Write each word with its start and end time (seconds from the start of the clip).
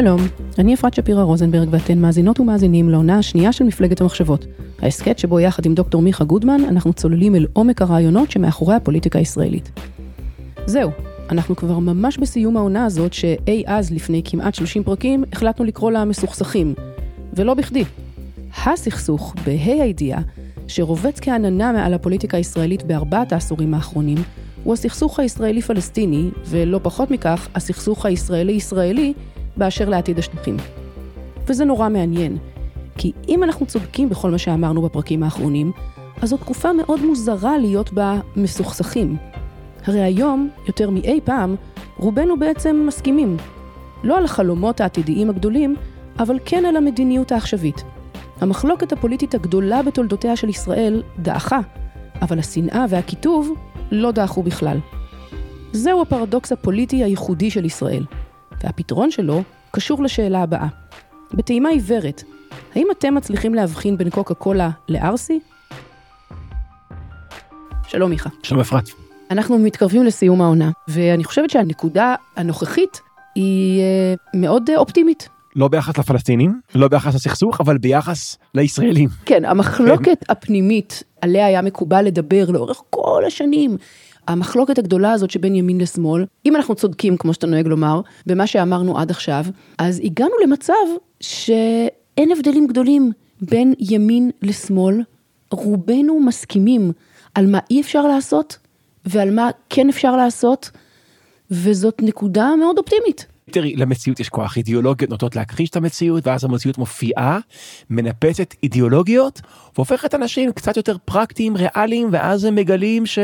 שלום, 0.00 0.20
אני 0.58 0.74
אפרת 0.74 0.94
שפירא 0.94 1.22
רוזנברג 1.22 1.68
ואתן 1.70 1.98
מאזינות 1.98 2.40
ומאזינים 2.40 2.88
לעונה 2.88 3.18
השנייה 3.18 3.52
של 3.52 3.64
מפלגת 3.64 4.00
המחשבות. 4.00 4.46
ההסכת 4.82 5.18
שבו 5.18 5.40
יחד 5.40 5.66
עם 5.66 5.74
דוקטור 5.74 6.02
מיכה 6.02 6.24
גודמן 6.24 6.60
אנחנו 6.68 6.92
צוללים 6.92 7.34
אל 7.34 7.46
עומק 7.52 7.82
הרעיונות 7.82 8.30
שמאחורי 8.30 8.74
הפוליטיקה 8.74 9.18
הישראלית. 9.18 9.70
זהו, 10.66 10.90
אנחנו 11.30 11.56
כבר 11.56 11.78
ממש 11.78 12.18
בסיום 12.18 12.56
העונה 12.56 12.84
הזאת 12.84 13.12
שאי 13.12 13.64
אז 13.66 13.92
לפני 13.92 14.22
כמעט 14.24 14.54
30 14.54 14.84
פרקים 14.84 15.24
החלטנו 15.32 15.64
לקרוא 15.64 15.90
לה 15.90 16.04
מסוכסכים. 16.04 16.74
ולא 17.32 17.54
בכדי. 17.54 17.84
הסכסוך, 18.66 19.34
בה"א 19.46 19.82
הידיעה, 19.82 20.20
שרובץ 20.68 21.20
כעננה 21.20 21.72
מעל 21.72 21.94
הפוליטיקה 21.94 22.36
הישראלית 22.36 22.82
בארבעת 22.82 23.32
העשורים 23.32 23.74
האחרונים, 23.74 24.18
הוא 24.64 24.74
הסכסוך 24.74 25.20
הישראלי-פלסטיני, 25.20 26.30
ולא 26.46 26.80
פחות 26.82 27.10
מכך, 27.10 27.48
הסכסוך 27.54 28.06
הישראלי-ישראלי 28.06 29.12
באשר 29.60 29.88
לעתיד 29.88 30.18
השטחים. 30.18 30.56
וזה 31.46 31.64
נורא 31.64 31.88
מעניין, 31.88 32.38
כי 32.98 33.12
אם 33.28 33.44
אנחנו 33.44 33.66
צודקים 33.66 34.08
בכל 34.08 34.30
מה 34.30 34.38
שאמרנו 34.38 34.82
בפרקים 34.82 35.22
האחרונים, 35.22 35.72
אז 36.22 36.28
זו 36.28 36.36
תקופה 36.36 36.72
מאוד 36.72 37.00
מוזרה 37.04 37.58
להיות 37.58 37.92
בה 37.92 38.20
מסוכסכים. 38.36 39.16
הרי 39.86 40.00
היום, 40.00 40.48
יותר 40.66 40.90
מאי 40.90 41.20
פעם, 41.24 41.56
רובנו 41.98 42.38
בעצם 42.38 42.84
מסכימים. 42.86 43.36
לא 44.04 44.18
על 44.18 44.24
החלומות 44.24 44.80
העתידיים 44.80 45.30
הגדולים, 45.30 45.76
אבל 46.18 46.38
כן 46.44 46.64
על 46.64 46.76
המדיניות 46.76 47.32
העכשווית. 47.32 47.84
המחלוקת 48.40 48.92
הפוליטית 48.92 49.34
הגדולה 49.34 49.82
בתולדותיה 49.82 50.36
של 50.36 50.48
ישראל 50.48 51.02
דעכה, 51.18 51.60
אבל 52.22 52.38
השנאה 52.38 52.84
והקיטוב 52.88 53.54
לא 53.90 54.10
דעכו 54.10 54.42
בכלל. 54.42 54.78
זהו 55.72 56.02
הפרדוקס 56.02 56.52
הפוליטי 56.52 57.04
הייחודי 57.04 57.50
של 57.50 57.64
ישראל. 57.64 58.04
והפתרון 58.64 59.10
שלו 59.10 59.42
קשור 59.70 60.02
לשאלה 60.02 60.42
הבאה. 60.42 60.66
בטעימה 61.34 61.68
עיוורת, 61.68 62.22
האם 62.74 62.86
אתם 62.98 63.14
מצליחים 63.14 63.54
להבחין 63.54 63.96
בין 63.96 64.10
קוקה 64.10 64.34
קולה 64.34 64.70
לארסי? 64.88 65.40
שלום 67.88 68.10
מיכה. 68.10 68.30
שלום 68.42 68.60
אפרת. 68.60 68.84
אנחנו 69.30 69.58
מתקרבים 69.58 70.04
לסיום 70.04 70.40
העונה, 70.40 70.70
ואני 70.88 71.24
חושבת 71.24 71.50
שהנקודה 71.50 72.14
הנוכחית 72.36 73.00
היא 73.34 73.80
אה, 73.80 74.14
מאוד 74.34 74.70
אה, 74.70 74.76
אופטימית. 74.76 75.28
לא 75.56 75.68
ביחס 75.68 75.98
לפלסטינים, 75.98 76.60
לא 76.74 76.88
ביחס 76.88 77.14
לסכסוך, 77.14 77.60
אבל 77.60 77.78
ביחס 77.78 78.38
לישראלים. 78.54 79.08
כן, 79.26 79.44
המחלוקת 79.44 80.24
הפנימית 80.28 81.02
עליה 81.20 81.46
היה 81.46 81.62
מקובל 81.62 82.02
לדבר 82.04 82.50
לאורך 82.50 82.82
כל 82.90 83.22
השנים. 83.26 83.76
המחלוקת 84.28 84.78
הגדולה 84.78 85.12
הזאת 85.12 85.30
שבין 85.30 85.54
ימין 85.54 85.80
לשמאל, 85.80 86.24
אם 86.46 86.56
אנחנו 86.56 86.74
צודקים, 86.74 87.16
כמו 87.16 87.34
שאתה 87.34 87.46
נוהג 87.46 87.66
לומר, 87.66 88.00
במה 88.26 88.46
שאמרנו 88.46 88.98
עד 88.98 89.10
עכשיו, 89.10 89.44
אז 89.78 90.00
הגענו 90.04 90.32
למצב 90.44 90.74
שאין 91.20 92.32
הבדלים 92.36 92.66
גדולים 92.66 93.12
בין 93.40 93.74
ימין 93.78 94.30
לשמאל. 94.42 95.02
רובנו 95.50 96.20
מסכימים 96.20 96.92
על 97.34 97.46
מה 97.46 97.58
אי 97.70 97.80
אפשר 97.80 98.06
לעשות 98.06 98.58
ועל 99.04 99.30
מה 99.30 99.50
כן 99.70 99.88
אפשר 99.88 100.16
לעשות, 100.16 100.70
וזאת 101.50 102.02
נקודה 102.02 102.56
מאוד 102.58 102.78
אופטימית. 102.78 103.26
תראי, 103.50 103.76
למציאות 103.76 104.20
יש 104.20 104.28
כוח, 104.28 104.56
אידיאולוגיות 104.56 105.10
נוטות 105.10 105.36
להכחיש 105.36 105.70
את 105.70 105.76
המציאות, 105.76 106.26
ואז 106.26 106.44
המציאות 106.44 106.78
מופיעה, 106.78 107.38
מנפצת 107.90 108.54
אידיאולוגיות, 108.62 109.40
והופכת 109.76 110.14
אנשים 110.14 110.52
קצת 110.52 110.76
יותר 110.76 110.96
פרקטיים, 111.04 111.56
ריאליים, 111.56 112.08
ואז 112.12 112.44
הם 112.44 112.54
מגלים 112.54 113.06
ש... 113.06 113.18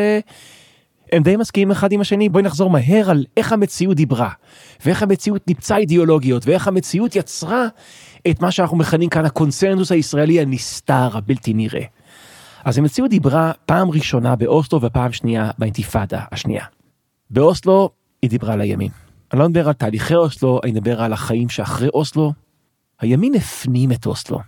הם 1.12 1.22
די 1.22 1.36
מסכימים 1.36 1.70
אחד 1.70 1.92
עם 1.92 2.00
השני, 2.00 2.28
בואי 2.28 2.42
נחזור 2.42 2.70
מהר 2.70 3.10
על 3.10 3.24
איך 3.36 3.52
המציאות 3.52 3.96
דיברה, 3.96 4.30
ואיך 4.84 5.02
המציאות 5.02 5.48
ניפצה 5.48 5.76
אידיאולוגיות, 5.76 6.46
ואיך 6.46 6.68
המציאות 6.68 7.16
יצרה 7.16 7.66
את 8.30 8.40
מה 8.40 8.50
שאנחנו 8.50 8.76
מכנים 8.76 9.08
כאן 9.08 9.24
הקונסנזוס 9.24 9.92
הישראלי 9.92 10.40
הנסתר, 10.40 11.16
הבלתי 11.16 11.54
נראה. 11.54 11.84
אז 12.64 12.78
המציאות 12.78 13.10
דיברה 13.10 13.52
פעם 13.66 13.90
ראשונה 13.90 14.36
באוסלו 14.36 14.82
ופעם 14.82 15.12
שנייה 15.12 15.50
באינתיפאדה 15.58 16.20
השנייה. 16.32 16.64
באוסלו 17.30 17.90
היא 18.22 18.30
דיברה 18.30 18.52
על 18.52 18.60
הימין. 18.60 18.90
אני 19.32 19.40
לא 19.40 19.48
מדבר 19.48 19.66
על 19.68 19.72
תהליכי 19.72 20.14
אוסלו, 20.14 20.60
אני 20.64 20.72
מדבר 20.72 21.02
על 21.02 21.12
החיים 21.12 21.48
שאחרי 21.48 21.88
אוסלו. 21.88 22.32
הימין 23.00 23.34
הפנים 23.34 23.92
את 23.92 24.06
אוסלו. 24.06 24.38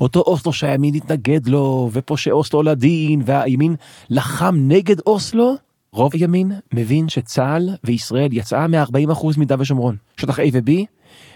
אותו 0.00 0.20
אוסלו 0.20 0.52
שהימין 0.52 0.94
התנגד 0.94 1.46
לו, 1.46 1.90
ופושעי 1.92 2.32
אוסלו 2.32 2.62
לדין, 2.62 3.22
והימין 3.24 3.76
לחם 4.10 4.54
נגד 4.58 5.00
אוסלו, 5.00 5.56
רוב 5.98 6.12
הימין 6.14 6.52
מבין 6.74 7.08
שצה"ל 7.08 7.68
וישראל 7.84 8.28
יצאה 8.32 8.66
מ-40% 8.66 9.26
מיהודה 9.36 9.54
ושומרון, 9.58 9.96
שטח 10.16 10.38
A 10.38 10.42
ו-B, 10.52 10.70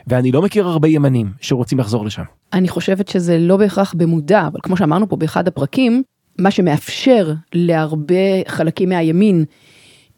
ואני 0.07 0.33
לא 0.33 0.43
מכיר 0.43 0.69
הרבה 0.69 0.89
ימנים 0.89 1.33
שרוצים 1.41 1.79
לחזור 1.79 2.05
לשם. 2.05 2.23
אני 2.53 2.69
חושבת 2.69 3.09
שזה 3.09 3.39
לא 3.39 3.57
בהכרח 3.57 3.95
במודע, 3.97 4.47
אבל 4.47 4.61
כמו 4.63 4.77
שאמרנו 4.77 5.09
פה 5.09 5.17
באחד 5.17 5.49
הפרקים, 5.49 6.03
מה 6.39 6.51
שמאפשר 6.51 7.33
להרבה 7.55 8.49
חלקים 8.49 8.89
מהימין 8.89 9.45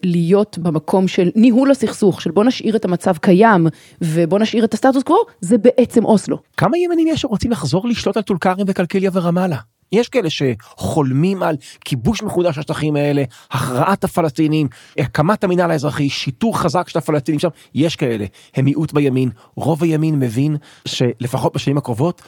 להיות 0.03 0.59
במקום 0.59 1.09
של 1.09 1.31
ניהול 1.37 1.71
הסכסוך, 1.71 2.21
של 2.21 2.31
בוא 2.31 2.45
נשאיר 2.45 2.77
את 2.77 2.85
המצב 2.85 3.17
קיים 3.17 3.67
ובוא 4.01 4.39
נשאיר 4.39 4.65
את 4.65 4.75
הסטטוס 4.75 5.03
קוו, 5.03 5.17
זה 5.41 5.59
בעצם 5.59 6.05
אוסלו. 6.05 6.39
כמה 6.57 6.79
ימנים 6.79 7.07
יש 7.07 7.21
שרוצים 7.21 7.51
לחזור 7.51 7.89
לשלוט 7.89 8.17
על 8.17 8.23
טול 8.23 8.39
כרם 8.41 8.65
וקלקיליה 8.67 9.11
ורמאללה? 9.13 9.57
יש 9.95 10.09
כאלה 10.09 10.29
שחולמים 10.31 11.43
על 11.43 11.57
כיבוש 11.85 12.23
מחודש 12.23 12.55
של 12.55 12.61
השטחים 12.61 12.97
האלה, 12.97 13.25
הכרעת 13.51 14.05
הפלסטינים, 14.05 14.69
הקמת 14.99 15.45
המינהל 15.45 15.71
האזרחי, 15.71 16.09
שיטור 16.09 16.59
חזק 16.59 16.89
של 16.89 16.99
הפלסטינים 16.99 17.39
שם, 17.39 17.49
יש 17.75 17.97
כאלה, 17.97 18.27
הם 18.55 18.65
מיעוט 18.65 18.93
בימין, 18.93 19.31
רוב 19.57 19.83
הימין 19.83 20.19
מבין 20.19 20.57
שלפחות 20.85 21.55
בשנים 21.55 21.79
הקרובות 21.79 22.23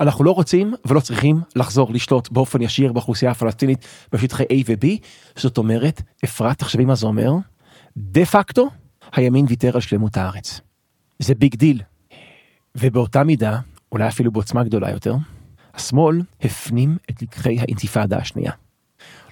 אנחנו 0.00 0.24
לא 0.24 0.30
רוצים 0.30 0.74
ולא 0.84 1.00
צריכים 1.00 1.40
לחזור 1.56 1.92
לשלוט 1.92 2.28
באופן 2.30 2.62
ישיר 2.62 2.92
באוכלוסייה 2.92 3.30
הפלסטינית 3.30 3.86
בשטחי 4.12 4.42
A 4.42 4.54
ו-B, 4.66 4.86
זאת 5.36 5.58
אומרת, 5.58 6.02
אפרת, 6.24 6.58
תחשבי 6.58 6.84
מה 6.84 6.94
זה 6.94 7.06
אומר, 7.06 7.32
דה 7.96 8.24
פקטו, 8.24 8.68
הימין 9.12 9.46
ויתר 9.48 9.70
על 9.74 9.80
שלמות 9.80 10.16
הארץ. 10.16 10.60
זה 11.18 11.34
big 11.34 11.54
deal. 11.54 11.82
ובאותה 12.74 13.24
מידה, 13.24 13.58
אולי 13.92 14.08
אפילו 14.08 14.32
בעוצמה 14.32 14.64
גדולה 14.64 14.90
יותר, 14.90 15.14
השמאל 15.74 16.22
הפנים 16.42 16.96
את 17.10 17.22
לקחי 17.22 17.58
האינתיפאדה 17.60 18.16
השנייה. 18.16 18.52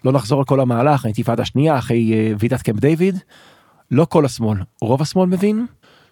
לא 0.05 0.13
נחזור 0.13 0.39
על 0.39 0.45
כל 0.45 0.61
המהלך, 0.61 1.05
האינתיפאדה 1.05 1.43
השנייה 1.43 1.79
אחרי 1.79 2.13
uh, 2.13 2.37
ועידת 2.39 2.63
קמפ 2.63 2.81
דיוויד, 2.81 3.19
לא 3.91 4.05
כל 4.05 4.25
השמאל, 4.25 4.59
רוב 4.81 5.03
השמאל 5.03 5.29
מבין 5.29 5.67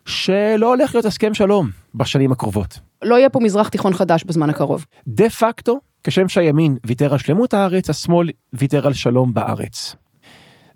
שלא 0.07 0.75
הולך 0.75 0.95
להיות 0.95 1.05
הסכם 1.05 1.35
שלום 1.35 1.71
בשנים 1.95 2.33
הקרובות. 2.33 2.79
לא 3.03 3.15
יהיה 3.15 3.29
פה 3.29 3.41
מזרח 3.41 3.69
תיכון 3.69 3.95
חדש 3.95 4.25
בזמן 4.25 4.51
הקרוב. 4.51 4.87
דה 5.07 5.31
פקטו, 5.31 5.81
כשם 6.05 6.29
שהימין 6.29 6.77
ויתר 6.87 7.13
על 7.13 7.19
שלמות 7.19 7.55
הארץ, 7.55 7.91
השמאל 7.91 8.31
ויתר 8.53 8.87
על 8.87 8.93
שלום 8.93 9.35
בארץ. 9.35 9.97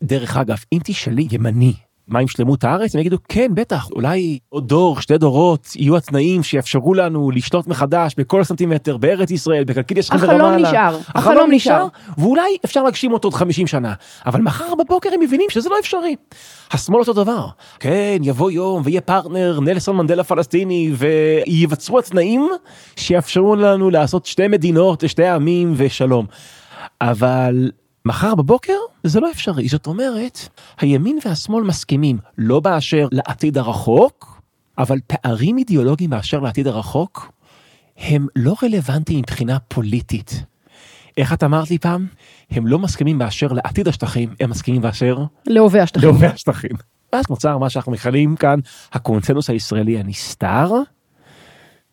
דרך 0.03 0.37
אגב, 0.37 0.59
אם 0.73 0.79
תשאלי 0.85 1.29
ימני 1.31 1.75
מה 2.13 2.19
עם 2.19 2.29
שלמות 2.29 2.65
הארץ? 2.65 2.95
הם 2.95 3.01
יגידו 3.01 3.17
כן 3.29 3.51
בטח 3.55 3.89
אולי 3.91 4.39
עוד 4.49 4.69
דור 4.69 5.01
שתי 5.01 5.19
דורות 5.19 5.69
יהיו 5.77 5.97
התנאים 5.97 6.43
שיאפשרו 6.43 6.95
לנו 6.95 7.31
לשתות 7.31 7.67
מחדש 7.67 8.15
בכל 8.17 8.45
סנטימטר 8.45 8.97
בארץ 8.97 9.31
ישראל 9.31 9.65
בקלקיליה 9.65 10.03
החלום 10.11 10.41
ורמאללה. 10.41 10.69
נשאר, 10.69 10.81
החלום, 10.89 11.03
החלום 11.15 11.51
נשאר 11.53 11.87
ואולי 12.19 12.57
אפשר 12.65 12.83
להגשים 12.83 13.13
אותו 13.13 13.29
עוד 13.29 13.35
50 13.35 13.67
שנה 13.67 13.93
אבל 14.27 14.41
מחר 14.41 14.75
בבוקר 14.75 15.11
הם 15.15 15.21
מבינים 15.21 15.47
שזה 15.51 15.69
לא 15.69 15.77
אפשרי. 15.81 16.17
השמאל 16.73 17.01
אותו 17.01 17.13
דבר 17.13 17.47
כן 17.81 18.19
יבוא 18.23 18.51
יום 18.51 18.83
ויהיה 18.85 19.01
פרטנר 19.01 19.61
נלסון 19.61 19.97
מנדלה 19.97 20.25
פלסטיני 20.25 20.93
וייווצרו 20.97 21.99
התנאים 21.99 22.49
שיאפשרו 22.97 23.57
לנו 23.57 23.91
לעשות 23.91 24.27
שתי 24.27 24.49
מדינות 24.49 25.05
שתי 25.07 25.27
עמים 25.27 25.73
ושלום. 25.77 26.27
אבל 27.01 27.71
מחר 28.05 28.35
בבוקר 28.35 28.79
זה 29.05 29.21
לא 29.21 29.31
אפשרי 29.31 29.69
זאת 29.69 29.87
אומרת 29.87 30.49
הימין 30.81 31.19
והשמאל 31.25 31.65
מסכימים 31.65 32.19
לא 32.39 32.61
באשר 32.61 33.09
לעתיד 33.13 33.59
הרחוק 33.59 34.43
אבל 34.79 34.99
פערים 35.07 35.59
אידיאולוגיים 35.59 36.11
באשר 36.11 36.41
לעתיד 36.41 36.67
הרחוק 36.67 37.33
הם 37.97 38.27
לא 38.37 38.55
רלוונטיים 38.63 39.19
מבחינה 39.19 39.59
פוליטית. 39.59 40.45
איך 41.17 41.33
את 41.33 41.43
אמרת 41.43 41.71
לי 41.71 41.79
פעם? 41.79 42.07
הם 42.51 42.67
לא 42.67 42.79
מסכימים 42.79 43.19
באשר 43.19 43.47
לעתיד 43.53 43.89
השטחים, 43.89 44.35
הם 44.41 44.51
מסכימים 44.51 44.83
באשר 44.83 45.25
להווה 45.47 45.83
השטחים. 45.83 46.09
להווה 46.09 46.29
השטחים. 46.29 46.71
ואז 47.13 47.25
נוצר 47.31 47.59
מה 47.59 47.71
שאנחנו 47.71 47.93
מכנים 47.93 48.37
כאן 48.37 48.59
הקונצנזוס 48.93 49.51
הישראלי 49.51 49.99
הנסתר. 49.99 50.71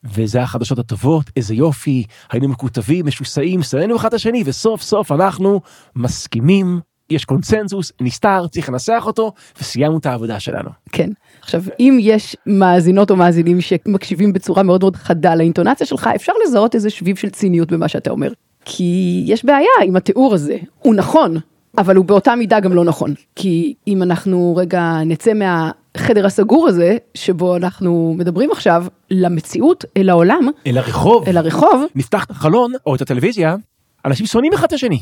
וזה 0.03 0.41
החדשות 0.41 0.79
הטובות, 0.79 1.25
איזה 1.35 1.55
יופי, 1.55 2.03
היינו 2.31 2.47
מקוטבים, 2.47 3.05
משוסעים, 3.05 3.63
שנאנו 3.63 3.95
אחד 3.95 4.07
את 4.07 4.13
השני, 4.13 4.43
וסוף 4.45 4.81
סוף 4.81 5.11
אנחנו 5.11 5.61
מסכימים, 5.95 6.79
יש 7.09 7.25
קונצנזוס, 7.25 7.91
נסתר, 8.01 8.47
צריך 8.47 8.69
לנסח 8.69 9.03
אותו, 9.05 9.33
וסיימנו 9.61 9.97
את 9.97 10.05
העבודה 10.05 10.39
שלנו. 10.39 10.69
כן. 10.91 11.09
עכשיו, 11.41 11.63
אם 11.79 11.97
יש 12.01 12.35
מאזינות 12.45 13.11
או 13.11 13.15
מאזינים 13.15 13.61
שמקשיבים 13.61 14.33
בצורה 14.33 14.63
מאוד 14.63 14.81
מאוד 14.81 14.95
חדה 14.95 15.35
לאינטונציה 15.35 15.87
שלך, 15.87 16.09
אפשר 16.15 16.33
לזהות 16.45 16.75
איזה 16.75 16.89
שביב 16.89 17.15
של 17.15 17.29
ציניות 17.29 17.71
במה 17.71 17.87
שאתה 17.87 18.09
אומר. 18.09 18.31
כי 18.65 19.23
יש 19.25 19.45
בעיה 19.45 19.67
עם 19.85 19.95
התיאור 19.95 20.33
הזה, 20.33 20.57
הוא 20.79 20.95
נכון, 20.95 21.37
אבל 21.79 21.95
הוא 21.95 22.05
באותה 22.05 22.35
מידה 22.35 22.59
גם 22.59 22.73
לא 22.73 22.85
נכון. 22.85 23.13
כי 23.35 23.73
אם 23.87 24.03
אנחנו 24.03 24.55
רגע 24.57 24.93
נצא 25.05 25.31
מהחדר 25.33 26.25
הסגור 26.25 26.67
הזה, 26.67 26.97
שבו 27.15 27.55
אנחנו 27.55 28.15
מדברים 28.17 28.51
עכשיו, 28.51 28.85
למציאות, 29.11 29.85
אל 29.97 30.09
העולם, 30.09 30.47
אל 30.67 30.77
הרחוב, 30.77 31.27
אל 31.27 31.37
הרחוב, 31.37 31.83
נפתח 31.95 32.23
את 32.23 32.31
החלון 32.31 32.73
או 32.85 32.95
את 32.95 33.01
הטלוויזיה, 33.01 33.55
אנשים 34.05 34.25
שונאים 34.25 34.53
אחד 34.53 34.67
את 34.67 34.73
השני. 34.73 34.99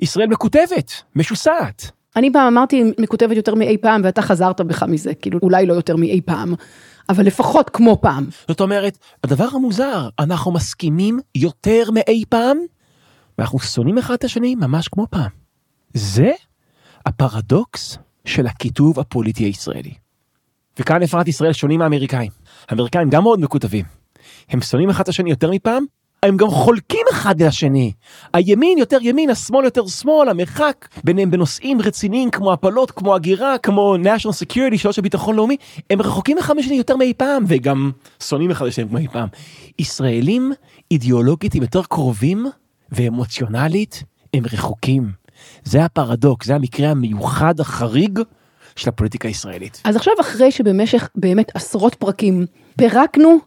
ישראל 0.00 0.26
מקוטבת, 0.26 0.92
משוסעת. 1.16 1.90
אני 2.16 2.32
פעם 2.32 2.46
אמרתי 2.46 2.92
מקוטבת 2.98 3.36
יותר 3.36 3.54
מאי 3.54 3.78
פעם 3.78 4.00
ואתה 4.04 4.22
חזרת 4.22 4.60
בך 4.60 4.82
מזה, 4.82 5.14
כאילו 5.14 5.38
אולי 5.42 5.66
לא 5.66 5.74
יותר 5.74 5.96
מאי 5.96 6.20
פעם, 6.20 6.54
אבל 7.08 7.26
לפחות 7.26 7.70
כמו 7.70 7.98
פעם. 8.00 8.26
זאת 8.48 8.60
אומרת, 8.60 8.98
הדבר 9.24 9.48
המוזר, 9.52 10.08
אנחנו 10.18 10.52
מסכימים 10.52 11.18
יותר 11.34 11.90
מאי 11.90 12.24
פעם, 12.28 12.58
ואנחנו 13.38 13.58
שונאים 13.58 13.98
אחד 13.98 14.14
את 14.14 14.24
השני 14.24 14.54
ממש 14.54 14.88
כמו 14.88 15.06
פעם. 15.10 15.45
זה 15.96 16.32
הפרדוקס 17.06 17.98
של 18.24 18.46
הכיתוב 18.46 19.00
הפוליטי 19.00 19.44
הישראלי. 19.44 19.94
וכאן 20.78 21.02
אפרת 21.02 21.28
ישראל 21.28 21.52
שונים 21.52 21.78
מהאמריקאים. 21.78 22.30
האמריקאים 22.68 23.10
גם 23.10 23.22
מאוד 23.22 23.40
מקוטבים. 23.40 23.84
הם 24.48 24.60
שונאים 24.60 24.90
אחד 24.90 25.02
את 25.02 25.08
השני 25.08 25.30
יותר 25.30 25.50
מפעם, 25.50 25.84
הם 26.22 26.36
גם 26.36 26.48
חולקים 26.48 27.06
אחד 27.12 27.42
לשני. 27.42 27.92
הימין 28.32 28.78
יותר 28.78 28.98
ימין, 29.02 29.30
השמאל 29.30 29.64
יותר 29.64 29.86
שמאל, 29.86 30.28
המרחק 30.28 30.88
ביניהם 31.04 31.30
בנושאים 31.30 31.80
רציניים 31.80 32.30
כמו 32.30 32.52
הפלות, 32.52 32.90
כמו 32.90 33.14
הגירה, 33.14 33.58
כמו 33.58 33.96
national 33.96 34.44
security, 34.44 34.78
שאלות 34.78 34.94
של 34.94 35.02
ביטחון 35.02 35.36
לאומי, 35.36 35.56
הם 35.90 36.02
רחוקים 36.02 36.38
אחד 36.38 36.56
משני 36.56 36.76
יותר 36.76 36.96
מאי 36.96 37.14
פעם, 37.14 37.44
וגם 37.48 37.90
שונאים 38.22 38.50
אחד 38.50 38.66
לשני 38.66 38.88
כמו 38.88 38.98
אי 38.98 39.08
פעם. 39.08 39.28
ישראלים 39.78 40.52
אידיאולוגית 40.90 41.54
הם 41.54 41.62
יותר 41.62 41.82
קרובים, 41.82 42.46
ואמוציונלית 42.92 44.02
הם 44.34 44.42
רחוקים. 44.52 45.25
זה 45.64 45.84
הפרדוקס, 45.84 46.46
זה 46.46 46.54
המקרה 46.54 46.90
המיוחד 46.90 47.60
החריג 47.60 48.20
של 48.76 48.88
הפוליטיקה 48.88 49.28
הישראלית. 49.28 49.82
אז 49.84 49.96
עכשיו 49.96 50.14
אחרי 50.20 50.50
שבמשך 50.50 51.08
באמת 51.14 51.52
עשרות 51.54 51.94
פרקים 51.94 52.46
פירקנו 52.76 53.38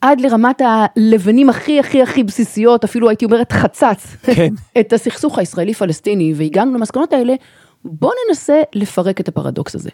עד 0.00 0.20
לרמת 0.20 0.62
הלבנים 0.64 1.50
הכי 1.50 1.80
הכי 1.80 2.02
הכי 2.02 2.24
בסיסיות, 2.24 2.84
אפילו 2.84 3.08
הייתי 3.08 3.24
אומרת 3.24 3.52
חצץ, 3.52 4.16
כן. 4.22 4.54
את 4.80 4.92
הסכסוך 4.92 5.38
הישראלי 5.38 5.74
פלסטיני 5.74 6.34
והגענו 6.36 6.74
למסקנות 6.74 7.12
האלה, 7.12 7.34
בוא 7.84 8.12
ננסה 8.28 8.60
לפרק 8.74 9.20
את 9.20 9.28
הפרדוקס 9.28 9.74
הזה. 9.74 9.90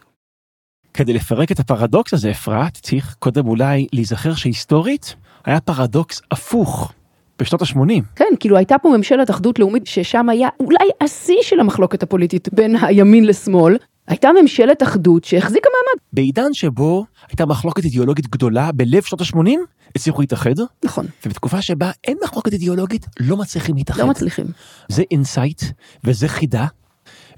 כדי 0.95 1.13
לפרק 1.13 1.53
את 1.53 1.61
הפרדוקס 1.61 2.15
הזה 2.15 2.31
אפרת 2.31 2.79
צריך 2.83 3.17
קודם 3.19 3.47
אולי 3.47 3.87
להיזכר 3.93 4.35
שהיסטורית 4.35 5.15
היה 5.45 5.61
פרדוקס 5.61 6.23
הפוך. 6.31 6.93
בשנות 7.41 7.63
ה-80. 7.63 8.03
כן, 8.17 8.25
כאילו 8.41 8.57
הייתה 8.57 8.79
פה 8.79 8.89
ממשלת 8.97 9.31
אחדות 9.31 9.59
לאומית 9.59 9.87
ששם 9.87 10.29
היה 10.29 10.49
אולי 10.61 10.89
השיא 11.01 11.43
של 11.43 11.61
המחלוקת 11.61 12.03
הפוליטית 12.03 12.49
בין 12.53 12.77
הימין 12.83 13.25
לשמאל. 13.25 13.77
הייתה 14.09 14.29
ממשלת 14.43 14.83
אחדות 14.83 15.25
שהחזיקה 15.25 15.69
מעמד. 15.69 16.03
בעידן 16.13 16.53
שבו 16.53 17.05
הייתה 17.29 17.47
מחלוקת 17.47 17.85
אידיאולוגית 17.85 18.27
גדולה 18.27 18.73
בלב 18.73 19.03
שנות 19.03 19.21
ה-80, 19.21 19.51
הצליחו 19.97 20.21
להתאחד. 20.21 20.55
נכון. 20.85 21.07
ובתקופה 21.27 21.63
שבה 21.63 21.91
אין 22.05 22.17
מחלוקת 22.25 22.53
אידיאולוגית, 22.53 23.07
לא 23.21 23.37
מצליחים 23.37 23.77
להתאחד. 23.77 24.01
לא 24.01 24.07
מצליחים. 24.07 24.47
זה 24.89 25.03
insight 25.11 25.63
וזה 26.05 26.29
חידה, 26.29 26.67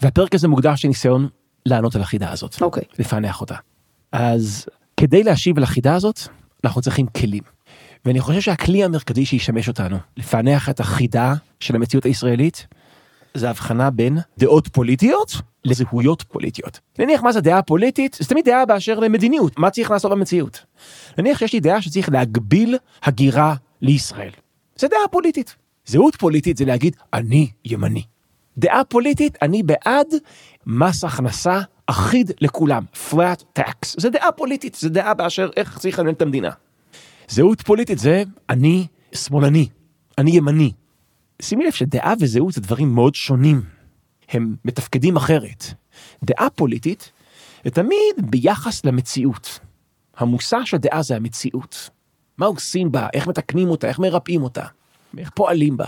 והפרק 0.02 0.34
הזה 0.34 0.48
מוקדש 0.48 0.84
לניסיון 0.84 1.28
לענות 1.66 1.94
על 1.96 2.02
החידה 2.02 2.30
הזאת. 2.32 2.62
אוקיי. 2.62 2.82
לפענח 2.98 3.40
אותה. 3.40 3.54
אז 4.12 4.66
כדי 4.96 5.22
להשיב 5.22 5.56
על 5.56 5.62
החידה 5.62 5.94
הזאת, 5.94 6.20
אנחנו 6.64 6.82
צריכים 6.82 7.06
כלים. 7.06 7.42
ואני 8.04 8.20
חושב 8.20 8.40
שהכלי 8.40 8.84
המרכזי 8.84 9.24
שישמש 9.24 9.68
אותנו 9.68 9.96
לפענח 10.16 10.68
את 10.68 10.80
החידה 10.80 11.34
של 11.60 11.76
המציאות 11.76 12.04
הישראלית, 12.04 12.66
זה 13.34 13.50
הבחנה 13.50 13.90
בין 13.90 14.18
דעות 14.38 14.68
פוליטיות 14.68 15.32
לזהויות 15.64 16.22
פוליטיות. 16.22 16.80
נניח 16.98 17.22
מה 17.22 17.32
זה 17.32 17.40
דעה 17.40 17.62
פוליטית, 17.62 18.16
זה 18.20 18.28
תמיד 18.28 18.44
דעה 18.44 18.66
באשר 18.66 18.98
למדיניות, 18.98 19.58
מה 19.58 19.70
צריך 19.70 19.90
לעשות 19.90 20.12
במציאות. 20.12 20.64
נניח 21.18 21.38
שיש 21.38 21.52
לי 21.52 21.60
דעה 21.60 21.82
שצריך 21.82 22.08
להגביל 22.12 22.78
הגירה 23.02 23.54
לישראל. 23.82 24.30
זה 24.76 24.88
דעה 24.88 25.08
פוליטית. 25.10 25.56
זהות 25.86 26.16
פוליטית 26.16 26.56
זה 26.56 26.64
להגיד 26.64 26.96
אני 27.12 27.50
ימני. 27.64 28.02
דעה 28.58 28.84
פוליטית, 28.84 29.38
אני 29.42 29.62
בעד 29.62 30.06
מס 30.66 31.04
הכנסה 31.04 31.60
אחיד 31.86 32.30
לכולם, 32.40 32.84
flat 33.10 33.58
tax. 33.58 33.74
זה 33.96 34.10
דעה 34.10 34.32
פוליטית, 34.32 34.74
זה 34.74 34.88
דעה 34.88 35.14
באשר 35.14 35.50
איך 35.56 35.78
צריך 35.78 35.98
לנהל 35.98 36.14
את 36.14 36.22
המדינה. 36.22 36.50
זהות 37.28 37.62
פוליטית 37.62 37.98
זה 37.98 38.22
אני 38.50 38.86
שמאלני, 39.14 39.68
אני 40.18 40.30
ימני. 40.30 40.72
שימי 41.42 41.64
לב 41.66 41.72
שדעה 41.72 42.14
וזהות 42.20 42.52
זה 42.54 42.60
דברים 42.60 42.94
מאוד 42.94 43.14
שונים. 43.14 43.62
הם 44.28 44.56
מתפקדים 44.64 45.16
אחרת. 45.16 45.64
דעה 46.24 46.50
פוליטית 46.50 47.12
זה 47.64 47.70
תמיד 47.70 48.30
ביחס 48.30 48.84
למציאות. 48.84 49.58
המושא 50.16 50.58
של 50.64 50.76
דעה 50.76 51.02
זה 51.02 51.16
המציאות. 51.16 51.90
מה 52.38 52.46
עושים 52.46 52.92
בה, 52.92 53.08
איך 53.12 53.26
מתקנים 53.26 53.68
אותה, 53.68 53.88
איך 53.88 53.98
מרפאים 53.98 54.42
אותה, 54.42 54.64
איך 55.18 55.30
פועלים 55.34 55.76
בה. 55.76 55.86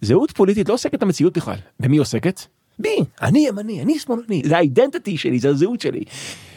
זהות 0.00 0.30
פוליטית 0.30 0.68
לא 0.68 0.74
עוסקת 0.74 1.00
במציאות 1.00 1.36
בכלל. 1.36 1.58
במי 1.80 1.98
עוסקת? 1.98 2.40
בי, 2.78 2.96
אני 3.22 3.46
ימני, 3.48 3.82
אני 3.82 3.98
שמאלני, 3.98 4.42
זה 4.44 4.56
האידנטיטי 4.56 5.16
שלי, 5.16 5.38
זה 5.38 5.48
הזהות 5.48 5.80
שלי. 5.80 6.04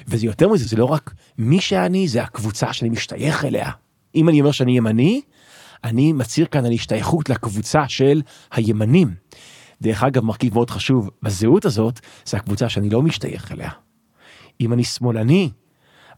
וזה 0.08 0.26
יותר 0.26 0.50
מזה, 0.50 0.68
זה 0.68 0.76
לא 0.76 0.86
רק 0.86 1.14
מי 1.38 1.62
שאני, 1.62 2.08
זה 2.08 2.24
הקבוצה 2.24 2.74
שאני 2.74 2.90
משתייך 2.90 3.46
אליה. 3.46 3.72
אם 4.16 4.30
אני 4.30 4.40
אומר 4.40 4.52
שאני 4.52 4.78
ימני, 4.78 5.22
אני 5.84 6.14
מצהיר 6.14 6.46
כאן 6.46 6.66
על 6.66 6.72
השתייכות 6.72 7.30
לקבוצה 7.30 7.88
של 7.88 8.22
הימנים. 8.52 9.14
דרך 9.82 10.04
אגב, 10.04 10.24
מרכיב 10.24 10.54
מאוד 10.54 10.70
חשוב 10.70 11.10
בזהות 11.24 11.66
הזאת, 11.66 12.00
זה 12.26 12.38
הקבוצה 12.38 12.70
שאני 12.70 12.90
לא 12.90 13.02
משתייך 13.02 13.52
אליה. 13.52 13.70
אם 14.62 14.74
אני 14.74 14.84
שמאלני, 14.84 15.50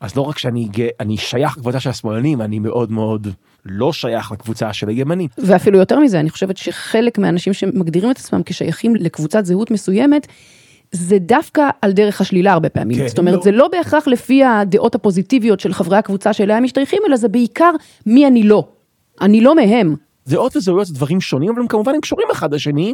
אז 0.02 0.16
לא 0.16 0.22
רק 0.22 0.38
שאני 0.38 0.70
אני 1.00 1.18
שייך 1.18 1.58
לקבוצה 1.58 1.80
של 1.80 1.90
השמאלנים, 1.90 2.42
אני 2.42 2.60
מאוד 2.60 2.92
מאוד 2.92 3.28
לא 3.66 3.94
שייך 3.94 4.32
לקבוצה 4.32 4.74
של 4.74 4.90
הימנים. 4.90 5.28
ואפילו 5.38 5.80
יותר 5.80 6.00
מזה, 6.00 6.20
אני 6.20 6.30
חושבת 6.30 6.58
שחלק 6.58 7.18
מהאנשים 7.18 7.54
שמגדירים 7.54 8.12
את 8.12 8.18
עצמם 8.18 8.42
כשייכים 8.46 8.96
לקבוצת 8.96 9.46
זהות 9.46 9.72
מסוימת, 9.72 10.28
זה 10.94 11.20
דווקא 11.20 11.70
על 11.82 11.92
דרך 11.92 12.22
השלילה 12.22 12.54
הרבה 12.54 12.70
פעמים. 12.70 12.98
כן, 12.98 13.08
זאת 13.08 13.18
אומרת, 13.18 13.36
לא. 13.36 13.42
זה 13.44 13.52
לא 13.52 13.68
בהכרח 13.68 14.08
לפי 14.08 14.44
הדעות 14.44 14.96
הפוזיטיביות 14.96 15.60
של 15.60 15.74
חברי 15.74 15.98
הקבוצה 15.98 16.34
שאליה 16.34 16.58
הם 16.58 16.64
משתייכים, 16.64 17.00
אלא 17.08 17.18
זה 17.18 17.28
בעיקר 17.28 17.72
מי 18.06 18.28
אני 18.28 18.44
לא. 18.44 18.68
אני 19.22 19.42
לא 19.42 19.56
מהם. 19.56 19.96
דעות 20.28 20.56
וזהויות 20.56 20.88
זה 20.88 20.94
דברים 20.94 21.22
שונים, 21.22 21.50
אבל 21.50 21.62
הם 21.62 21.68
כמובן 21.68 21.96
הם 21.96 22.02
קשורים 22.02 22.28
אחד 22.32 22.54
לשני, 22.54 22.94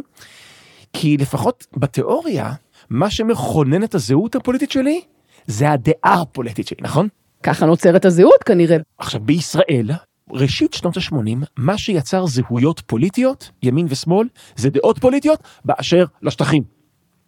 כי 0.92 1.16
לפחות 1.16 1.66
בתיאוריה, 1.76 2.52
מה 2.90 3.10
שמכונן 3.10 3.84
את 3.84 3.94
הזהות 3.94 4.36
הפוליטית 4.36 4.70
שלי, 4.70 5.00
זה 5.46 5.70
הדעה 5.70 6.20
הפוליטית 6.20 6.66
שלי, 6.66 6.78
נכון? 6.80 7.08
ככה 7.42 7.66
נוצרת 7.66 8.04
הזהות 8.04 8.42
כנראה. 8.42 8.76
עכשיו, 8.98 9.20
בישראל, 9.20 9.90
ראשית 10.30 10.74
שנות 10.74 10.96
ה-80, 10.96 11.46
מה 11.56 11.78
שיצר 11.78 12.26
זהויות 12.26 12.80
פוליטיות, 12.86 13.50
ימין 13.62 13.86
ושמאל, 13.88 14.28
זה 14.56 14.70
דעות 14.70 14.98
פוליטיות 14.98 15.40
באשר 15.64 16.04
לשטחים. 16.22 16.79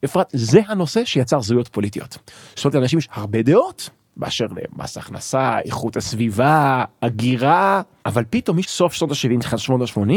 אפרת, 0.04 0.26
זה 0.32 0.60
הנושא 0.66 1.04
שיצר 1.04 1.40
זהויות 1.40 1.68
פוליטיות. 1.68 2.18
זאת 2.56 2.64
אומרת, 2.64 2.74
לאנשים 2.74 2.98
יש 2.98 3.08
הרבה 3.12 3.42
דעות, 3.42 3.90
באשר 4.16 4.46
למס 4.46 4.98
הכנסה, 4.98 5.58
איכות 5.60 5.96
הסביבה, 5.96 6.84
הגירה, 7.02 7.82
אבל 8.06 8.24
פתאום 8.30 8.56
מסוף 8.56 8.92
שנות 8.92 9.10
ה-70, 9.10 9.40
תחילת 9.40 9.60
שנות 9.60 9.80
ה-80, 9.80 10.12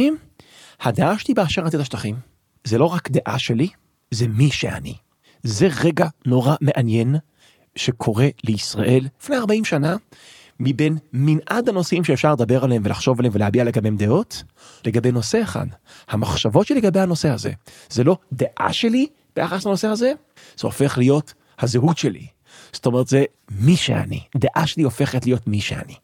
הדעה 0.82 1.20
שלי 1.20 1.34
באשר 1.34 1.63
לתת 1.63 1.80
השטחים, 1.80 2.15
זה 2.63 2.77
לא 2.77 2.86
רק 2.86 3.10
דעה 3.12 3.39
שלי, 3.39 3.68
זה 4.12 4.27
מי 4.27 4.51
שאני. 4.51 4.94
זה 5.44 5.68
רגע 5.84 6.08
נורא 6.25 6.56
מעניין 6.62 7.15
שקורה 7.75 8.27
לישראל 8.44 9.08
לפני 9.20 9.38
40 9.38 9.65
שנה, 9.65 9.96
מבין 10.60 10.98
מנעד 11.13 11.70
הנושאים 11.70 12.04
שאפשר 12.04 12.34
לדבר 12.34 12.63
עליהם 12.63 12.82
ולחשוב 12.86 13.20
עליהם 13.20 13.34
ולהביע 13.36 13.63
לגביהם 13.63 13.98
דעות, 13.98 14.44
לגבי 14.86 15.12
נושא 15.12 15.42
אחד. 15.42 15.65
המחשבות 16.08 16.68
שלי 16.68 16.77
לגבי 16.77 17.00
הנושא 17.00 17.30
הזה, 17.30 17.51
זה 17.89 18.04
לא 18.04 18.18
דעה 18.34 18.74
שלי 18.74 19.08
ביחס 19.36 19.65
לנושא 19.65 19.88
הזה, 19.88 20.12
זה 20.58 20.68
הופך 20.68 20.98
להיות 20.98 21.34
הזהות 21.60 21.98
שלי. 21.98 22.27
זאת 22.74 22.86
אומרת 22.86 23.08
זה 23.08 23.24
מי 23.60 23.75
שאני, 23.75 24.20
דעה 24.38 24.68
שלי 24.68 24.84
הופכת 24.84 25.25
להיות 25.25 25.48
מי 25.48 25.62
שאני. 25.62 25.96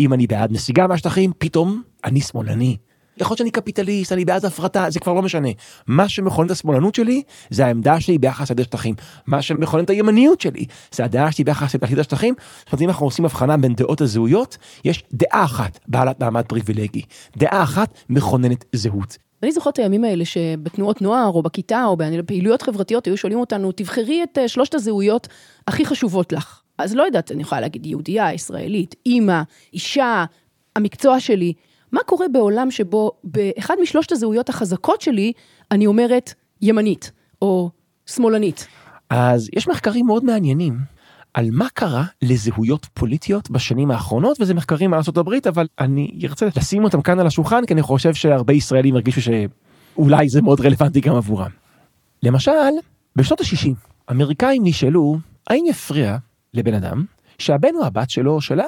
אם 0.00 0.12
אני 0.12 0.26
בעד 0.26 0.52
נסיגה 0.52 0.86
מהשטחים, 0.86 1.32
פתאום 1.38 1.82
אני 2.04 2.20
שמאלני. 2.20 2.76
יכול 3.16 3.32
להיות 3.32 3.38
שאני 3.38 3.50
קפיטליסט, 3.50 4.12
אני 4.12 4.24
בעד 4.24 4.44
הפרטה, 4.44 4.90
זה 4.90 5.00
כבר 5.00 5.12
לא 5.12 5.22
משנה. 5.22 5.48
מה 5.86 6.08
שמכונן 6.08 6.46
את 6.46 6.50
השמאלנות 6.50 6.94
שלי, 6.94 7.22
זה 7.50 7.66
העמדה 7.66 8.00
שלי 8.00 8.18
ביחס 8.18 8.50
לדעת 8.50 8.66
שטחים. 8.66 8.94
מה 9.26 9.42
שמכונן 9.42 9.84
את 9.84 9.90
הימניות 9.90 10.40
שלי, 10.40 10.64
זה 10.92 11.04
הדעה 11.04 11.32
שלי 11.32 11.44
ביחס 11.44 11.74
לתכלית 11.74 11.98
השטחים. 11.98 12.34
זאת 12.58 12.72
אומרת, 12.72 12.82
אם 12.82 12.88
אנחנו 12.88 13.06
עושים 13.06 13.24
הבחנה 13.24 13.56
בין 13.56 13.74
דעות 13.74 14.00
הזהויות, 14.00 14.58
יש 14.84 15.04
דעה 15.12 15.44
אחת 15.44 15.78
בעלת 15.88 16.20
מעמד 16.20 16.44
פריבילגי. 16.46 17.02
דעה 17.36 17.62
אחת 17.62 17.94
מכוננת 18.08 18.64
זהות. 18.72 19.29
אני 19.42 19.52
זוכרת 19.52 19.74
את 19.74 19.78
הימים 19.78 20.04
האלה 20.04 20.24
שבתנועות 20.24 21.02
נוער 21.02 21.28
או 21.28 21.42
בכיתה 21.42 21.84
או 21.84 21.96
בפעילויות 21.96 22.62
חברתיות 22.62 23.06
היו 23.06 23.16
שואלים 23.16 23.38
אותנו, 23.38 23.72
תבחרי 23.72 24.22
את 24.22 24.38
אה, 24.38 24.48
שלושת 24.48 24.74
הזהויות 24.74 25.28
הכי 25.68 25.86
חשובות 25.86 26.32
לך. 26.32 26.62
אז 26.78 26.94
לא 26.94 27.02
יודעת, 27.02 27.32
אני 27.32 27.42
יכולה 27.42 27.60
להגיד 27.60 27.86
יהודייה, 27.86 28.32
ישראלית, 28.32 28.94
אימא, 29.06 29.42
אישה, 29.72 30.24
המקצוע 30.76 31.20
שלי. 31.20 31.52
מה 31.92 32.00
קורה 32.06 32.28
בעולם 32.28 32.70
שבו 32.70 33.10
באחד 33.24 33.74
משלושת 33.82 34.12
הזהויות 34.12 34.48
החזקות 34.48 35.00
שלי, 35.00 35.32
אני 35.70 35.86
אומרת 35.86 36.34
ימנית 36.62 37.12
או 37.42 37.70
שמאלנית? 38.06 38.66
אז 39.10 39.48
יש 39.52 39.68
מחקרים 39.68 40.06
מאוד 40.06 40.24
מעניינים 40.24 40.78
על 41.34 41.48
מה 41.52 41.68
קרה 41.74 42.04
לזהויות 42.22 42.86
פוליטיות 42.94 43.50
בשנים 43.50 43.90
האחרונות 43.90 44.40
וזה 44.40 44.54
מחקרים 44.54 44.90
מארצות 44.90 45.16
הברית 45.16 45.46
אבל 45.46 45.66
אני 45.78 46.10
ארצה 46.24 46.46
לשים 46.56 46.84
אותם 46.84 47.02
כאן 47.02 47.20
על 47.20 47.26
השולחן 47.26 47.66
כי 47.66 47.74
אני 47.74 47.82
חושב 47.82 48.14
שהרבה 48.14 48.52
ישראלים 48.52 48.94
הרגישו 48.94 49.20
שאולי 49.22 50.28
זה 50.28 50.42
מאוד 50.42 50.60
רלוונטי 50.60 51.00
גם 51.00 51.14
עבורם. 51.14 51.50
למשל 52.22 52.52
בשנות 53.16 53.40
ה-60 53.40 53.74
אמריקאים 54.10 54.62
נשאלו 54.64 55.18
האם 55.46 55.64
יפריע 55.68 56.16
לבן 56.54 56.74
אדם 56.74 57.04
שהבן 57.38 57.74
או 57.74 57.84
הבת 57.84 58.10
שלו 58.10 58.32
או 58.32 58.40
שלה 58.40 58.66